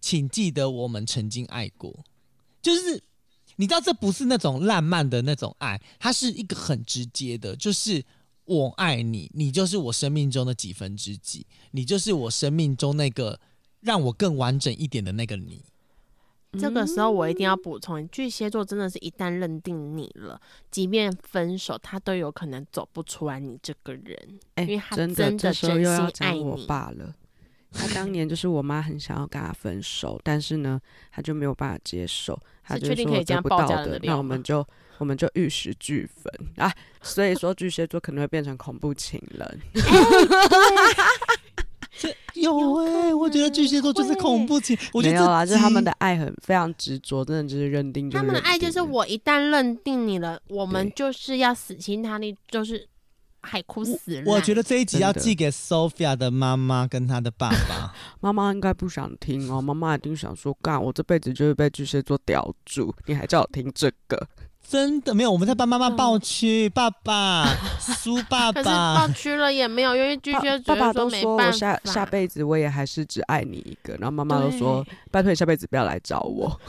[0.00, 1.92] 请记得我们曾经爱过，
[2.62, 3.02] 就是。
[3.60, 8.04] 你知道这不是那种浪漫的那种爱，它是一个很直接的，就是
[8.44, 13.40] 我爱你，你就是我生命中的几分之几，你就是我生命中那个
[13.80, 15.62] 让我更完整一点的那个你。
[16.58, 20.40] 这个时候我一定要补充，巨蟹座真的是一旦认定你了，
[20.70, 24.16] 即便分手，他都有可能走不出来你这个人，
[24.54, 25.68] 欸、因为他真的真心
[26.20, 26.40] 爱你。
[26.40, 27.14] 我爸了。
[27.72, 30.80] 他当年就是我妈很想要跟他分手，但是呢，
[31.12, 36.72] 他就没有办法接受，他就说得不到的，那我们就我们就玉石俱焚啊！
[37.02, 39.60] 所以说巨蟹座可能会变成恐怖情人。
[42.34, 48.28] 有哎，我觉得巨蟹座就是恐怖情，我觉得没有啊，就是他们的爱很非常执着，真的就是认定，就认定。
[48.28, 52.88] 他们的爱就是我一旦认定你了，我们就是要死心塌地，就是。
[53.48, 54.26] 海枯石烂。
[54.26, 57.94] 我觉得这一集要寄给 Sophia 的妈妈跟她的爸爸。
[58.20, 64.28] 妈妈应该不想听哦，妈妈一定想说：“干，我这辈子就是被巨蟹座叼住，你还叫我听这个？”
[64.68, 67.46] 真的没有，我们在帮妈妈抱屈，爸爸、
[67.80, 76.60] 苏爸 可是抱爸，屈了也没有，因为巨蟹爸爸爸都说我下下辈子我也还是只爱你一个，然后妈妈都说拜托你下辈子不要来找我。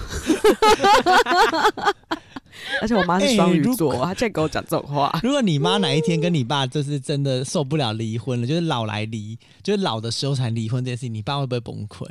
[2.81, 5.17] 而且我妈是双鱼座，欸她竟然跟我讲这种话。
[5.23, 12.05] 如果你妈哪一天跟你爸就是真的受不了离婚了，就是老来离，就是老的时候才离婚这件事情，你爸会不会崩溃？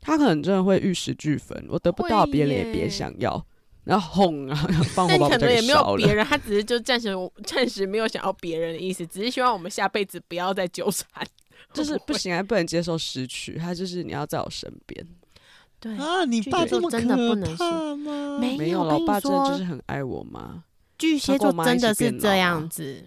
[0.00, 3.44] 他可能真的会玉石俱焚，我得不到别人也别想要，
[3.84, 4.54] 然后哄啊，
[4.94, 5.96] 放火把我们家给但可能也没有。
[5.96, 7.10] 别人，他只是就暂时
[7.44, 11.06] 暂时没有想要别人的意思，只是希望我们下辈子不要再纠缠。
[11.72, 15.06] 就是不行， 还不能接受失去，他就是你要在我身边。
[15.82, 18.38] 对啊，你爸这么真的不能可怕吗？
[18.40, 20.62] 没没有，老爸真的就是很爱我妈。
[20.96, 23.04] 巨蟹座真的是这样子，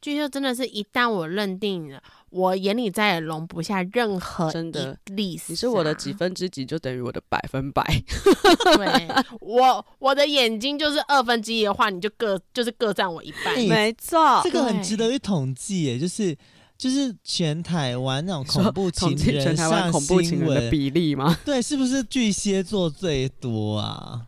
[0.00, 7.84] 巨蟹座真的是一旦我认定了，我眼里再也容不下任何真的一粒你是我的几分之几，就等于我的百分百。
[8.76, 9.08] 对，
[9.40, 13.54] 我我的眼睛就是二分之一的话，你就各就是各占我一半。
[13.54, 16.36] 欸没错这，个很值得去统计耶，就是
[16.78, 21.36] 就是全台湾那种恐怖情人计全台湾恐怖情人的，比例吗？
[21.44, 24.26] 对，是不是巨蟹座最多啊？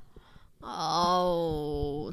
[0.60, 2.12] 哦，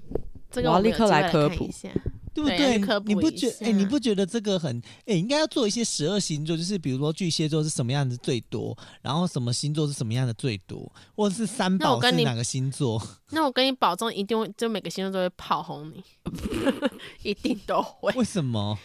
[0.52, 1.90] 这个我要立刻来科普一下
[2.34, 2.78] 对不对？
[3.06, 13.02] 你不觉哎、下你不觉得这个很哎、应该要做一些十二星座，就是比如说巨蟹座是什么样子最多，然后什么星座是什么样的最多，或者是三宝是哪个星座？
[13.30, 16.04] 那我跟你保证，一定会，就每个星座都会炮轰你，
[17.24, 18.12] 一定都会。
[18.18, 18.78] 为什么？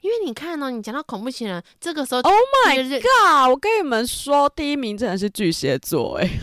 [0.00, 2.34] 因为你看哦，你讲到恐怖情人，这个时候 Oh
[2.66, 3.50] my God！
[3.50, 6.28] 我跟你们说，第一名真的是巨蟹座，哎，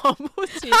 [0.00, 0.78] 恐怖情人。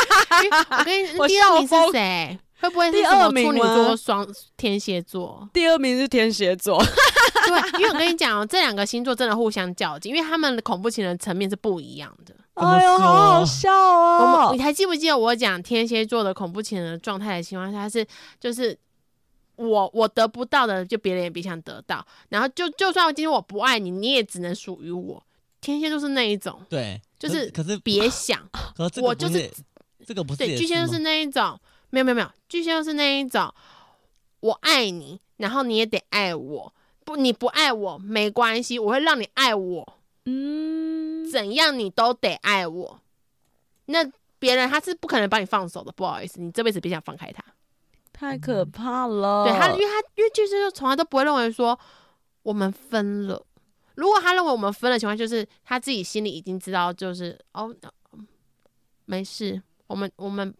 [0.70, 2.38] 我跟你， 我第二名是谁？
[2.60, 4.24] 会不会是第什么二名处女吗座、双
[4.56, 5.48] 天蝎座？
[5.52, 6.80] 第二名是天蝎座。
[7.46, 12.34] 对，因为我跟你讲哦，这两个星座真的互相较劲，因为他们的恐怖情人层面是不一样的。
[12.54, 14.56] 哎呦，好好笑我哦们！
[14.56, 18.06] 你还记不记得我讲天蝎座的恐怖情人的状态的情况下是，
[18.40, 18.74] 就是
[19.56, 25.22] 我我得不到的，就别人也别想得到，然后就就算今天我不爱你，你也只能属于我。
[25.60, 28.38] 天蝎就是那一种，对，就是可是别想，
[28.76, 29.50] 可是我就 是
[30.04, 33.50] 这个不是对，巨蟹就是那一种，没有没有没有，巨蟹就是那一种，
[34.40, 43.00] 我爱你，然后你也得爱我，不你不爱我没关系，我会让你爱我，嗯，怎样你都得爱我。
[43.86, 44.04] 那
[44.38, 47.42] 别人他是不可能帮你放手的，不好意思，你这辈子别想放开他。
[48.14, 49.44] 太可怕了。
[49.44, 51.78] 对他，因为他因为巨蟹座从来都不会认为说
[52.44, 53.44] 我们分了。
[53.96, 57.74] 如果他认为我们分了情况，就是他自己心里已经知道，就是哦，
[59.04, 60.54] 没事，我们我们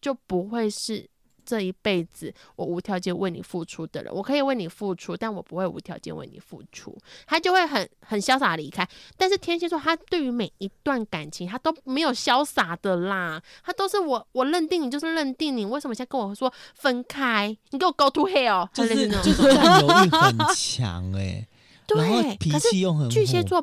[0.00, 1.08] 就不会是
[1.46, 4.12] 这一辈子我无条件为你付出的人。
[4.12, 6.98] 我可以为你付出，但我不会无条件为你付出。
[7.26, 8.86] 他就会很很潇洒离开。
[9.16, 17.56] 但是天蝎座，他对于每一段感情，他都没有潇洒的啦，他都是我我认定你就是认定你，为什么现在跟我说分开？
[17.70, 21.46] 你给我 go to hell，就是就是占有欲很强 哎、
[21.86, 23.62] 对，脾气又很巨蟹座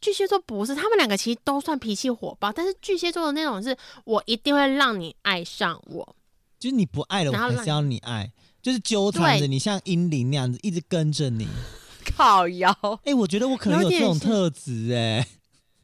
[0.00, 6.16] 巨蟹座不是，他们两个其实都算脾气火爆，但是巨蟹座的那种是我一定会让你爱上我，
[6.58, 11.46] 就是你不爱了，我还是要你爱，就是纠缠着你，像阴灵那样子一直跟着你。
[12.16, 12.70] 靠腰。
[13.04, 15.26] 哎、我觉得我可能有这种特质哎、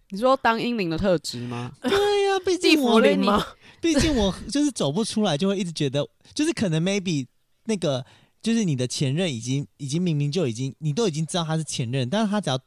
[0.09, 1.73] 你说当阴灵的特质吗？
[1.83, 3.45] 对呀、毕竟我灵吗？
[3.81, 7.27] 毕竟我就是走不出来，就会一直觉得，就是可能 maybe
[7.67, 8.05] 那个
[8.43, 12.59] 就是你的前任已经已经明明就已经你都已经知道他是前任，但是他只要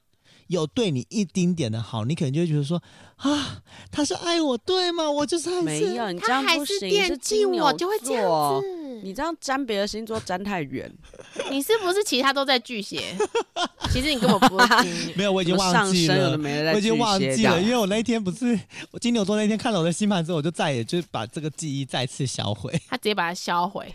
[0.48, 2.82] 有对你一丁点的好，你可能就会觉得说
[3.18, 5.10] 啊，他是爱我对吗？
[5.10, 6.90] 我就是还是没有，你这他还是样不行。
[6.90, 8.78] 惦记我，就会这样子。
[9.04, 10.92] 你这样沾别的星座沾太远，
[11.52, 13.16] 你是不是其他都在巨蟹？
[13.92, 16.32] 其实你根本不是金牛没有，我已经忘记了
[16.74, 22.74] 我已经忘记了，因为我那一天不是我金牛座那天看了我的星盘之后，我就再也就把这个记忆再次销毁。
[22.88, 23.94] 他直接把它销毁。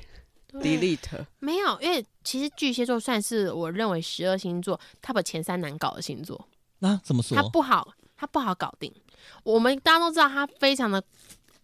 [0.54, 0.98] delete。
[1.40, 6.48] 没有，因为其实巨蟹座算是我认为十二星座 top 前三难搞的星座。
[6.78, 7.36] 那、怎么说？
[7.36, 8.92] 他不好，他不好搞定。
[9.44, 11.02] 我们大家都知道他非常的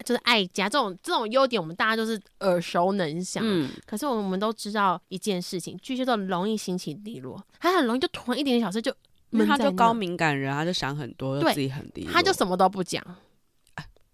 [0.05, 3.43] 就是爱家，这种这种优点我们大家都是耳熟能详。
[3.45, 8.95] 嗯，可是我们都知道一件事情，巨蟹座容易心情低落，他很容易就突然一点点小事就
[9.30, 12.12] 闷在那因为他就高，敏感人，他就想很多，就对自己很低落。
[12.12, 13.05] 他就什么都不讲。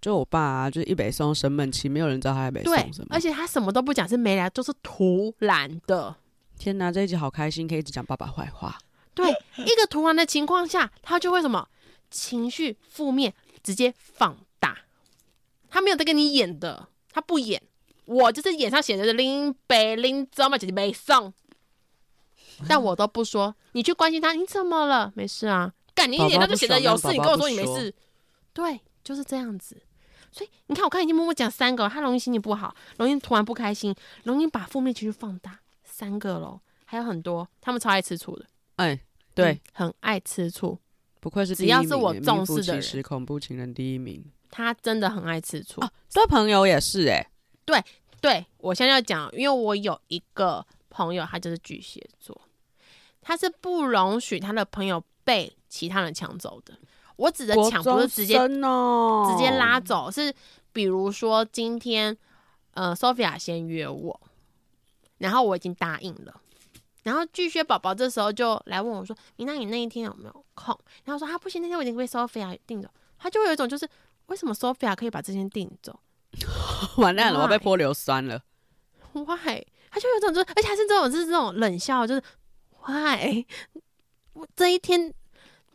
[0.01, 3.09] 就我爸啊，就是一北松生闷气，没有人知道他在北对宋什么。
[3.11, 6.15] 而且他什么都不讲，是没来，就是突然的。
[6.59, 8.79] 天哪，这一集好开心，可以一直讲爸爸坏话。
[9.15, 9.31] 对，
[9.65, 11.69] 一个突然的情况下，他就会什么
[12.11, 14.79] 情绪负面直接放大。
[15.69, 17.63] 他没有在跟你演的，他不演。
[18.07, 21.33] 我就是脸上写的林北林怎么姐姐没送，
[22.69, 23.55] 但我都不说。
[23.73, 25.13] 你去关心他，你怎么了？
[25.15, 25.73] 没事啊。
[25.95, 27.95] 干你一脸上就写着有事，你跟我说你没事。
[28.53, 29.81] 对，就是这样子。
[30.31, 33.95] 所以你看，我刚才已经默默讲三个，他容易心情不好，容易突然不开心，
[34.25, 35.61] 容易把负面情绪放大，
[35.97, 38.99] 三个喽，还有很多，他们超爱吃醋的，哎，
[39.33, 40.77] 对，嗯，很爱吃醋，
[41.21, 45.81] 不愧是只要是我重视的恐怖情人第一名，他真的很爱吃醋。
[45.83, 47.25] 啊，对朋友也是哎，
[47.65, 47.81] 对
[48.21, 52.37] 对，我现在要讲，因为我有一个朋友，他就是巨蟹座，
[53.23, 56.77] 他是不容许他的朋友被其他人抢走的。
[57.15, 60.35] 我指的抢不是直接、哦、直接拉走，是
[60.73, 62.17] 比如说今天
[62.73, 64.21] 呃，Sophia 先约我，
[65.19, 66.41] 然后我已经答应了，
[67.03, 72.89] 然后巨蟹宝宝这时候就来问我说：“你那你那一天有没有空？”然后说：“啊不行，那天我已经被 Sophia 订走。”
[73.19, 73.89] 他就会有一种就是
[74.27, 75.99] 为什么 Sophia 可以把这天订走？
[76.99, 78.43] 完蛋了，我被泼硫酸了。
[79.13, 79.65] Why？
[79.91, 82.23] 他就有一种就是，而且还是这种就是这种冷笑，就是
[82.85, 83.45] Why？
[84.35, 85.13] 我这一天。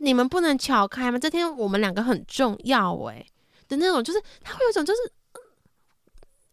[0.02, 1.20] 你们不能巧开吗？
[1.20, 3.28] 这天我们两个很重要哎、欸、
[3.68, 5.12] 的那种，就是他会有一种就是，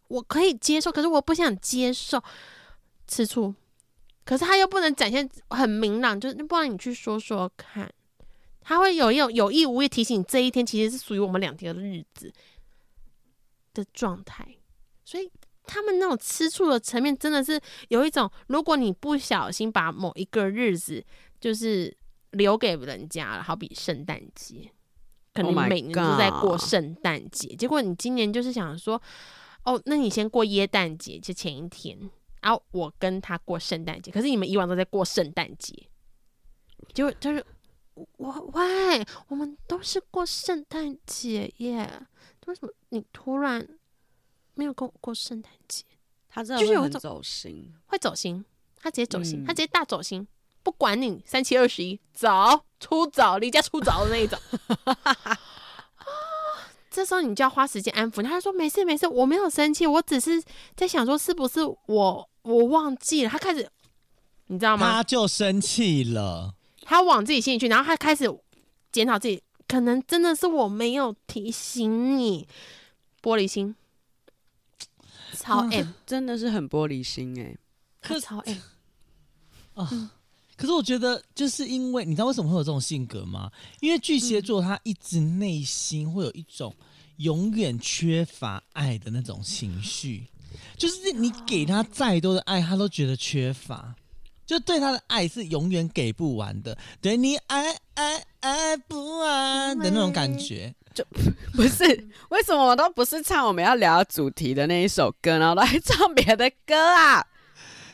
[0.08, 2.20] 我可以接受，可是我不想接受
[3.06, 3.54] 吃醋，
[4.24, 7.92] 可是他又不能展现很明朗，就是不然你去说说看，
[8.60, 12.32] 他会有一种有意无意提醒你这一天其实是属于我们两天的日子
[13.74, 14.46] 的状态，
[15.04, 15.30] 所以
[15.64, 21.04] 他们那种吃醋的层面真的是有一种，如果你不小心把某一个日子
[21.40, 21.96] 就是。
[22.32, 24.70] 留给人家了，好比圣诞节，
[25.32, 27.48] 可能每年都在过圣诞节。
[27.48, 29.00] Oh、结果你今年就是想说，
[29.62, 31.98] 哦，那你先过耶诞节，就前一天，
[32.46, 34.12] 然后我跟他过圣诞节。
[34.12, 35.74] 可是你们以往都在过圣诞节，
[36.94, 37.44] 就就是
[37.94, 42.06] 我喂，我们都是过圣诞节耶，
[42.46, 43.66] 为什么你突然
[44.54, 45.82] 没有跟我过圣诞节？
[46.28, 48.44] 他真的会很走心，会走心，
[48.76, 50.24] 他直接走心，嗯、他直接大走心。
[50.62, 52.28] 不管你三七二十一，走
[52.78, 54.38] 出走，离家出走的那一种
[54.84, 55.38] 啊，
[56.96, 60.42] 这时候你就要花时间安抚他，说没事没事，我没有生气，我只是
[60.74, 63.28] 在想说是不是我我忘记了。
[63.28, 63.68] 他开始，
[64.46, 64.90] 你知道吗？
[64.90, 68.24] 他就生气了，他往自己心里去，然后他开始
[68.90, 72.48] 检讨自己，可能真的是我没有提醒你，
[73.20, 73.76] 玻璃心，
[75.34, 77.58] 超 M，、嗯、真的是很玻璃心哎、欸，
[78.00, 78.58] 他超 M
[79.74, 79.88] 啊。
[79.92, 80.10] 嗯
[80.56, 83.50] 可是我觉得，就是因为你知道为什么会有这种性格吗？
[83.80, 86.74] 因为巨蟹座他一直内心会有一种
[87.18, 90.26] 永远缺乏爱的那种情绪，
[90.76, 93.94] 就是你给他再多的爱，他都觉得缺乏，
[94.46, 100.74] 就对他的爱是永远给不完的，对你爱爱爱不完的那种感觉。
[100.94, 101.04] 就
[101.52, 101.84] 不是
[102.30, 107.22] 为什么我都不是唱我们要聊主题的那一首歌，然后都还唱别的歌啊？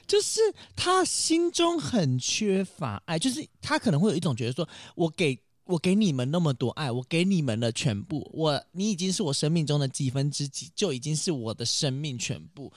[0.06, 0.40] 就是
[0.76, 12.72] 他心中很缺乏爱，就是他可能会有一种觉得说，我给我给你们那么多爱，我给你们了全部，我你已经是我生命中的几分之几，就已经是我的生命全部。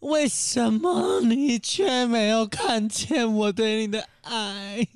[0.00, 4.86] 为什么你却没有看见我对你的爱？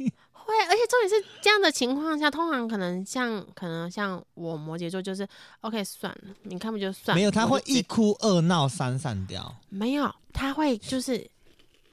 [0.51, 5.27] 会，而且重点是这样的情况下，通常可能像可能像我摩羯座，就是
[5.61, 7.19] OK 算了，你看不就算了？
[7.19, 9.57] 没有，他会一哭二闹三散掉。
[9.69, 11.31] 没有，他会就是。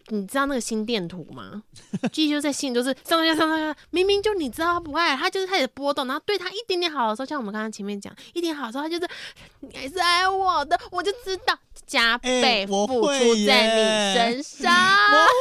[0.09, 1.63] 你知道那个心电图吗？
[2.11, 9.07] 巨 蟹就在心里就是上上下上上下，明明就你知道他不爱他，就是开始波动，然后对他一点点好的时候，像我们刚刚前面讲，一点好的时候，他就是
[9.61, 14.73] 你还是爱我的，我就知道 加倍付出在你身上。
[14.73, 15.33] 欸、我会，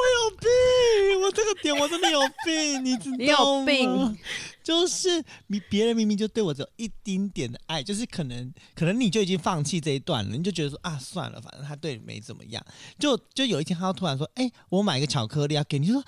[0.00, 3.16] 我有病，我这个点我真的有病，你知道吗？
[3.18, 4.18] 你有病。
[4.64, 12.64] 就是你别人明明就对我只有一丁点的爱，就是可能可能你就已经放弃这一段了，你就觉得说啊算了，反正他对你没怎么样。
[12.98, 16.02] 就就有一天他突然说，哎、欸，我买一个巧克力要给你，就说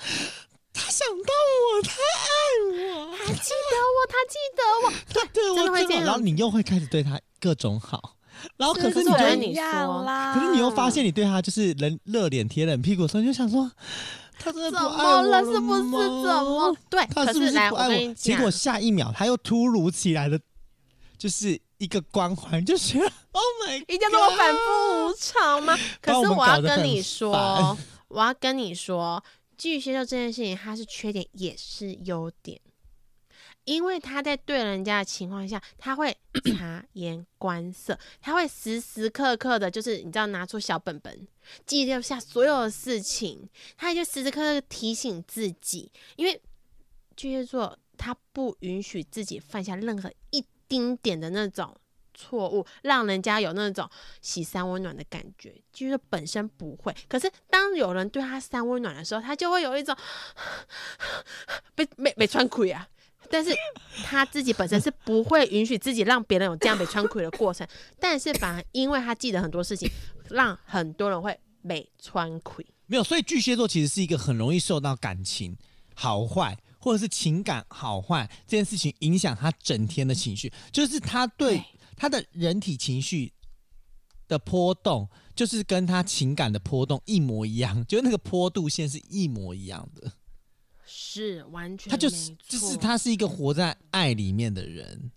[0.72, 1.32] 他想到
[1.62, 2.28] 我，他爱
[2.72, 8.16] 我，他记得我，他记得我，他对然后你又会开始对他各种好，
[8.56, 10.02] 然后可是你觉得你说，
[10.34, 13.70] 可是你又发现你对他就是人热脸贴冷屁股的时候，你就想说。
[14.38, 15.82] 他真的不爱我了，是不是？
[15.82, 16.76] 怎么？
[16.88, 18.14] 对，他是不是不爱我？
[18.14, 20.38] 结果下一秒他又突如其来的，
[21.18, 22.98] 就是一个光环，就是，
[23.32, 25.76] Oh my God，一定要这么反复无常吗？
[26.00, 27.76] 可是我要跟你说，
[28.08, 29.22] 我要跟你说，
[29.58, 32.60] 巨蟹座这件事情，它是缺点也是优点。
[33.66, 36.16] 因为他在对人家的情况下，他会
[36.56, 41.26] 察言观色，他会时时刻刻的，就是你知道，拿出小本本
[41.66, 45.90] 记录下所有的事情，他就时时刻刻提醒自己。
[46.14, 46.40] 因为
[47.16, 51.76] 巨蟹座他不允许自己犯下任何一丁点的那种
[52.14, 53.90] 错误，让人家有那种
[54.22, 55.52] 喜三温暖的感觉。
[55.72, 59.96] 巨蟹座本身不会，可是当有人对他三温暖的时候，他就会有一种
[61.74, 62.88] 被被被穿亏啊。
[63.30, 63.50] 但是
[64.04, 67.66] 他自己本身是不会允许自己让别人有这样被穿亏的过程，
[68.00, 69.90] 但是反而因为他记得很多事情，
[70.30, 72.64] 让很多人会被穿亏。
[72.86, 75.56] 没有，所以巨蟹座其实是一个很容易受到感情
[75.94, 81.60] 好坏或者是情感好坏这件事情影响他整天的情绪，就是他对
[81.96, 83.32] 他的人体情绪
[84.28, 90.12] 的波动，就是跟他情感的波动一模一样，就是那个坡度线是一模一样的。
[91.22, 95.10] 是完全，他就是就是他是一个活在爱里面的人。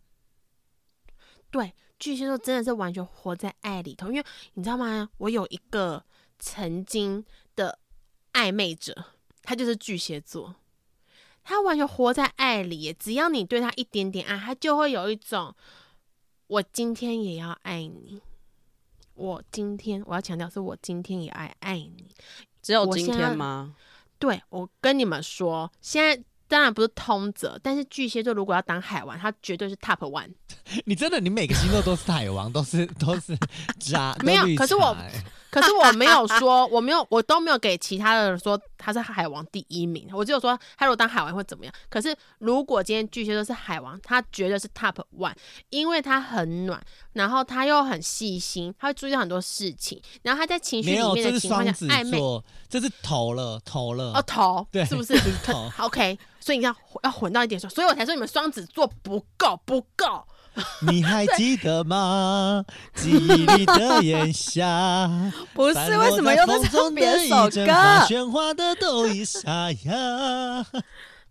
[1.52, 5.10] 对，巨蟹座真的是完全活在爱里头，因为你知道吗？
[5.18, 6.04] 我有一个
[6.38, 7.26] 曾经
[7.56, 7.80] 的
[8.34, 9.06] 暧昧者，
[9.42, 10.56] 他就是巨蟹座，
[11.44, 15.54] 他完全活在爱里，只要你对他一点点爱，他就会有一种
[16.48, 18.22] 我今天也要爱你。
[19.16, 22.08] 我今天我要强调是我今天也爱爱你，
[22.62, 23.76] 只有今天吗？
[24.20, 30.30] 对，我跟你们说，现在当然不是通则，但是巨蟹座如果要当海王，他绝对是 top one。
[30.86, 33.36] 你真的，你每个星座都是海王，都是都是
[33.80, 34.44] 渣， 没有。
[34.56, 34.96] 可是我。
[35.52, 40.08] 可是我没有说， 我没有，我都没有给其他的人说他是海王第一名。
[40.14, 41.74] 我只有说他如果当海王会怎么样。
[41.90, 45.34] 可是如果今天巨蟹座是海王，他绝对是 top one，
[45.70, 46.82] 因为他很暖，
[47.14, 52.20] 然后他又很细心，他会注意到很多事情，然后他在情绪里面的情况下暧昧，
[52.70, 55.20] 这是投了投了哦投对是不是？
[55.80, 60.24] OK，所以你要要混到一点说，所以我才说你们双子座不够不够。
[60.88, 62.66] 你还记得吗？
[62.96, 65.10] 记忆里的炎夏，
[65.54, 67.72] 不是为什么又在唱别首歌？
[68.08, 70.66] 喧哗的都已沙哑。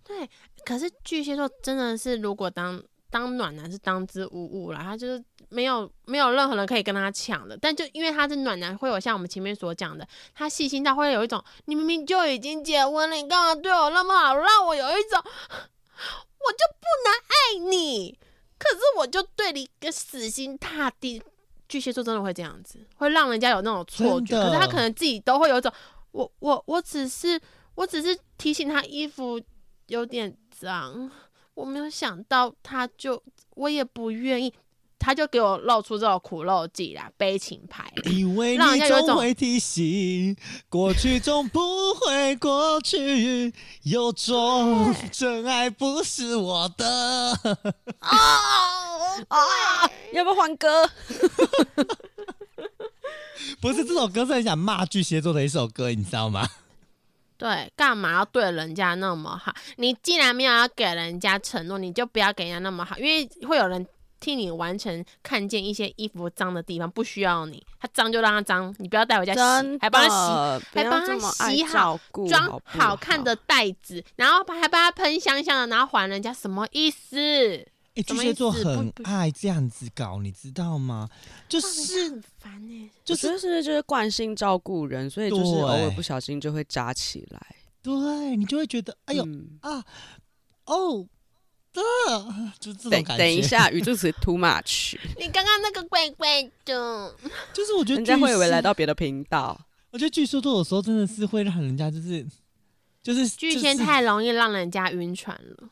[0.04, 0.28] 对，
[0.64, 7.58] 可是巨蟹座真的是，如果当当暖男是当之无物了，他就是没有没有任何人可以跟他抢的。
[7.60, 18.18] 但就因为他是暖男，会有像我们前面所讲的，他细心到会有一种，你明明就已经结婚了，你干嘛对我那么好，让我有一种，我就不能爱你。
[18.58, 21.22] 可是我就对你一个死心塌地，
[21.68, 24.34] 巨蟹座真的会这样子，会让人家有那种错觉。
[24.40, 25.72] 可是他可能自己都会有一种，
[26.10, 27.40] 我我我只是
[27.76, 29.40] 我只是提醒他衣服
[29.86, 31.10] 有点脏，
[31.54, 34.52] 我没有想到他就我也不愿意。
[34.98, 38.64] 他就给我露出这种苦肉计啦，悲情牌， 因为你
[39.06, 40.36] 总会提醒，
[40.68, 43.52] 过去总不会过去，
[43.84, 47.38] 有种真爱不是我的。
[48.00, 48.18] 啊
[49.28, 49.38] 啊！
[50.12, 50.90] 要不要换歌？
[53.60, 56.48] 不是这首歌是很想骂巨蟹座的一首歌，你知道吗？
[57.38, 59.54] 对，干嘛要对人家那么好？
[59.76, 63.86] 你既然没有要给人家承诺，你就不要给人家那么好，因为会有人。
[64.20, 71.98] 替你完成看见一些衣服脏的地方，不需要你，他脏就让他脏，你不要带回家洗，还帮他洗，还帮他洗好，
[72.28, 77.16] 装好看的袋子，然后还帮他喷香香的，然后还人家，什么意思？
[77.16, 81.08] 欸、巨蟹座很爱这样子搞，你知道吗？
[81.48, 87.40] 就是很烦呢，就是就是就是惯性照顾人，所以就是偶尔不小心就会扎起来，
[87.82, 89.84] 对，你就会觉得哎呦、嗯、啊
[90.66, 91.06] 哦。
[91.74, 93.08] 啊，就这种感觉。
[93.08, 94.96] 等等一下，语助词 too much。
[95.18, 97.14] 你刚刚那个怪怪的，
[97.52, 99.58] 就是我觉得人家会以为来到别的频道。
[99.90, 102.26] 我觉得巨蟹座有时候真的是会让人家就是
[103.02, 105.68] 就是巨蟹太容易让人家晕船了。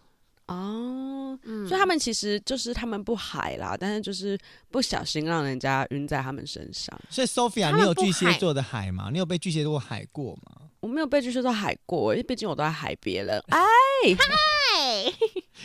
[0.46, 4.38] 哦，嗯，所以他们其实就是他们不海啦，但是就是
[4.70, 6.96] 不小心让人家晕在他们身上。
[7.10, 9.10] 所以 Sophia，你有巨蟹座的海吗？
[9.10, 10.65] 你有被巨蟹座海过吗？
[10.80, 13.42] 我没有被巨蟹座海过，因为毕竟我都在海别了。
[13.50, 13.58] 哎，
[14.18, 15.12] 嗨！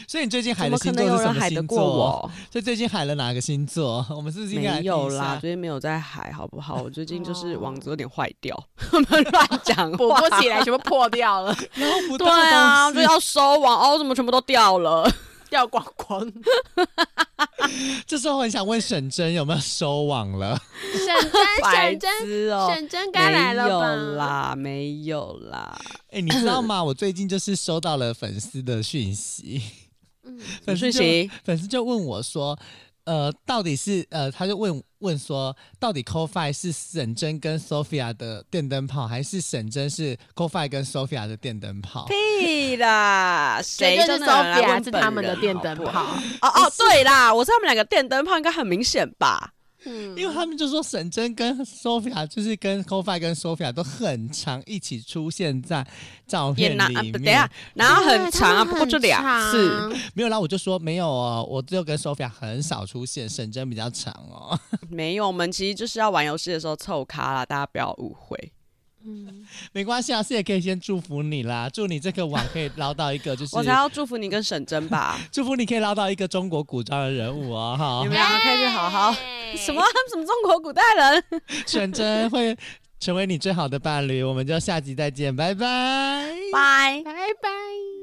[0.07, 1.33] 所以你最近海的星座是什么星座？
[1.33, 2.31] 怎么可能有人海得过我？
[2.51, 4.05] 所以最近海了哪个星座？
[4.09, 5.37] 我们是不是应该没有啦？
[5.39, 6.81] 最近没有在海，好不好？
[6.81, 8.55] 我最近就是网子有点坏掉，
[8.91, 11.55] 我 们乱讲，补不起来，全部破掉了。
[11.73, 15.09] 然后不对啊，就要收网哦，怎么全部都掉了？
[15.51, 16.25] 掉光光。
[18.07, 20.59] 这时候我很想问沈真有没有收网了？
[20.93, 23.85] 沈真，沈真 哦，沈真该来了吧？
[23.85, 25.79] 没有啦，没有啦。
[26.07, 26.81] 哎、欸，你知道吗？
[26.83, 29.61] 我最近就是收到了粉丝的讯息，
[30.23, 30.99] 嗯，粉丝就，
[31.43, 32.57] 粉丝就问我说。
[33.05, 42.05] 呃，到底是呃，他就问问说，到底 CoFi 是沈真跟 Sophia 的电灯泡，还是沈真是 CoFi 跟 Sophia 的电灯泡？
[42.07, 46.01] 屁啦， 谁就是 Sophia 是他们的电灯泡？
[46.41, 49.53] 哦哦，对啦，我是他们两个电灯泡，应该很明显吧？
[49.85, 55.85] 嗯，因为他们就说沈真跟 Sophia 就是跟 c o f i 跟 Sophia 都很常一起出现在
[56.27, 64.59] 照片里面，等下，然后很长啊，不过就两次，没有啦，我就说没有哦，我只有跟 Sophia 很少出现，沈真比较长哦。
[64.89, 68.51] 没有，我们其实就是要玩游戏的时候凑咖啦，大家不要误会。
[69.05, 79.81] 嗯， 没关系，老师也可以先祝福你啦，祝你这个网可以捞到一个，就是我才要祝福你跟沈真吧， 祝福你可以捞到一个中国古装的人物哦，哈你，们两个可以去好好哎什么
[80.11, 81.23] 什么中国古代人，
[81.67, 82.55] 沈真会
[82.99, 86.33] 成为你最好的伴侣，我们就下集再见，拜拜。
[86.53, 87.01] 拜。
[87.03, 88.00] 拜拜。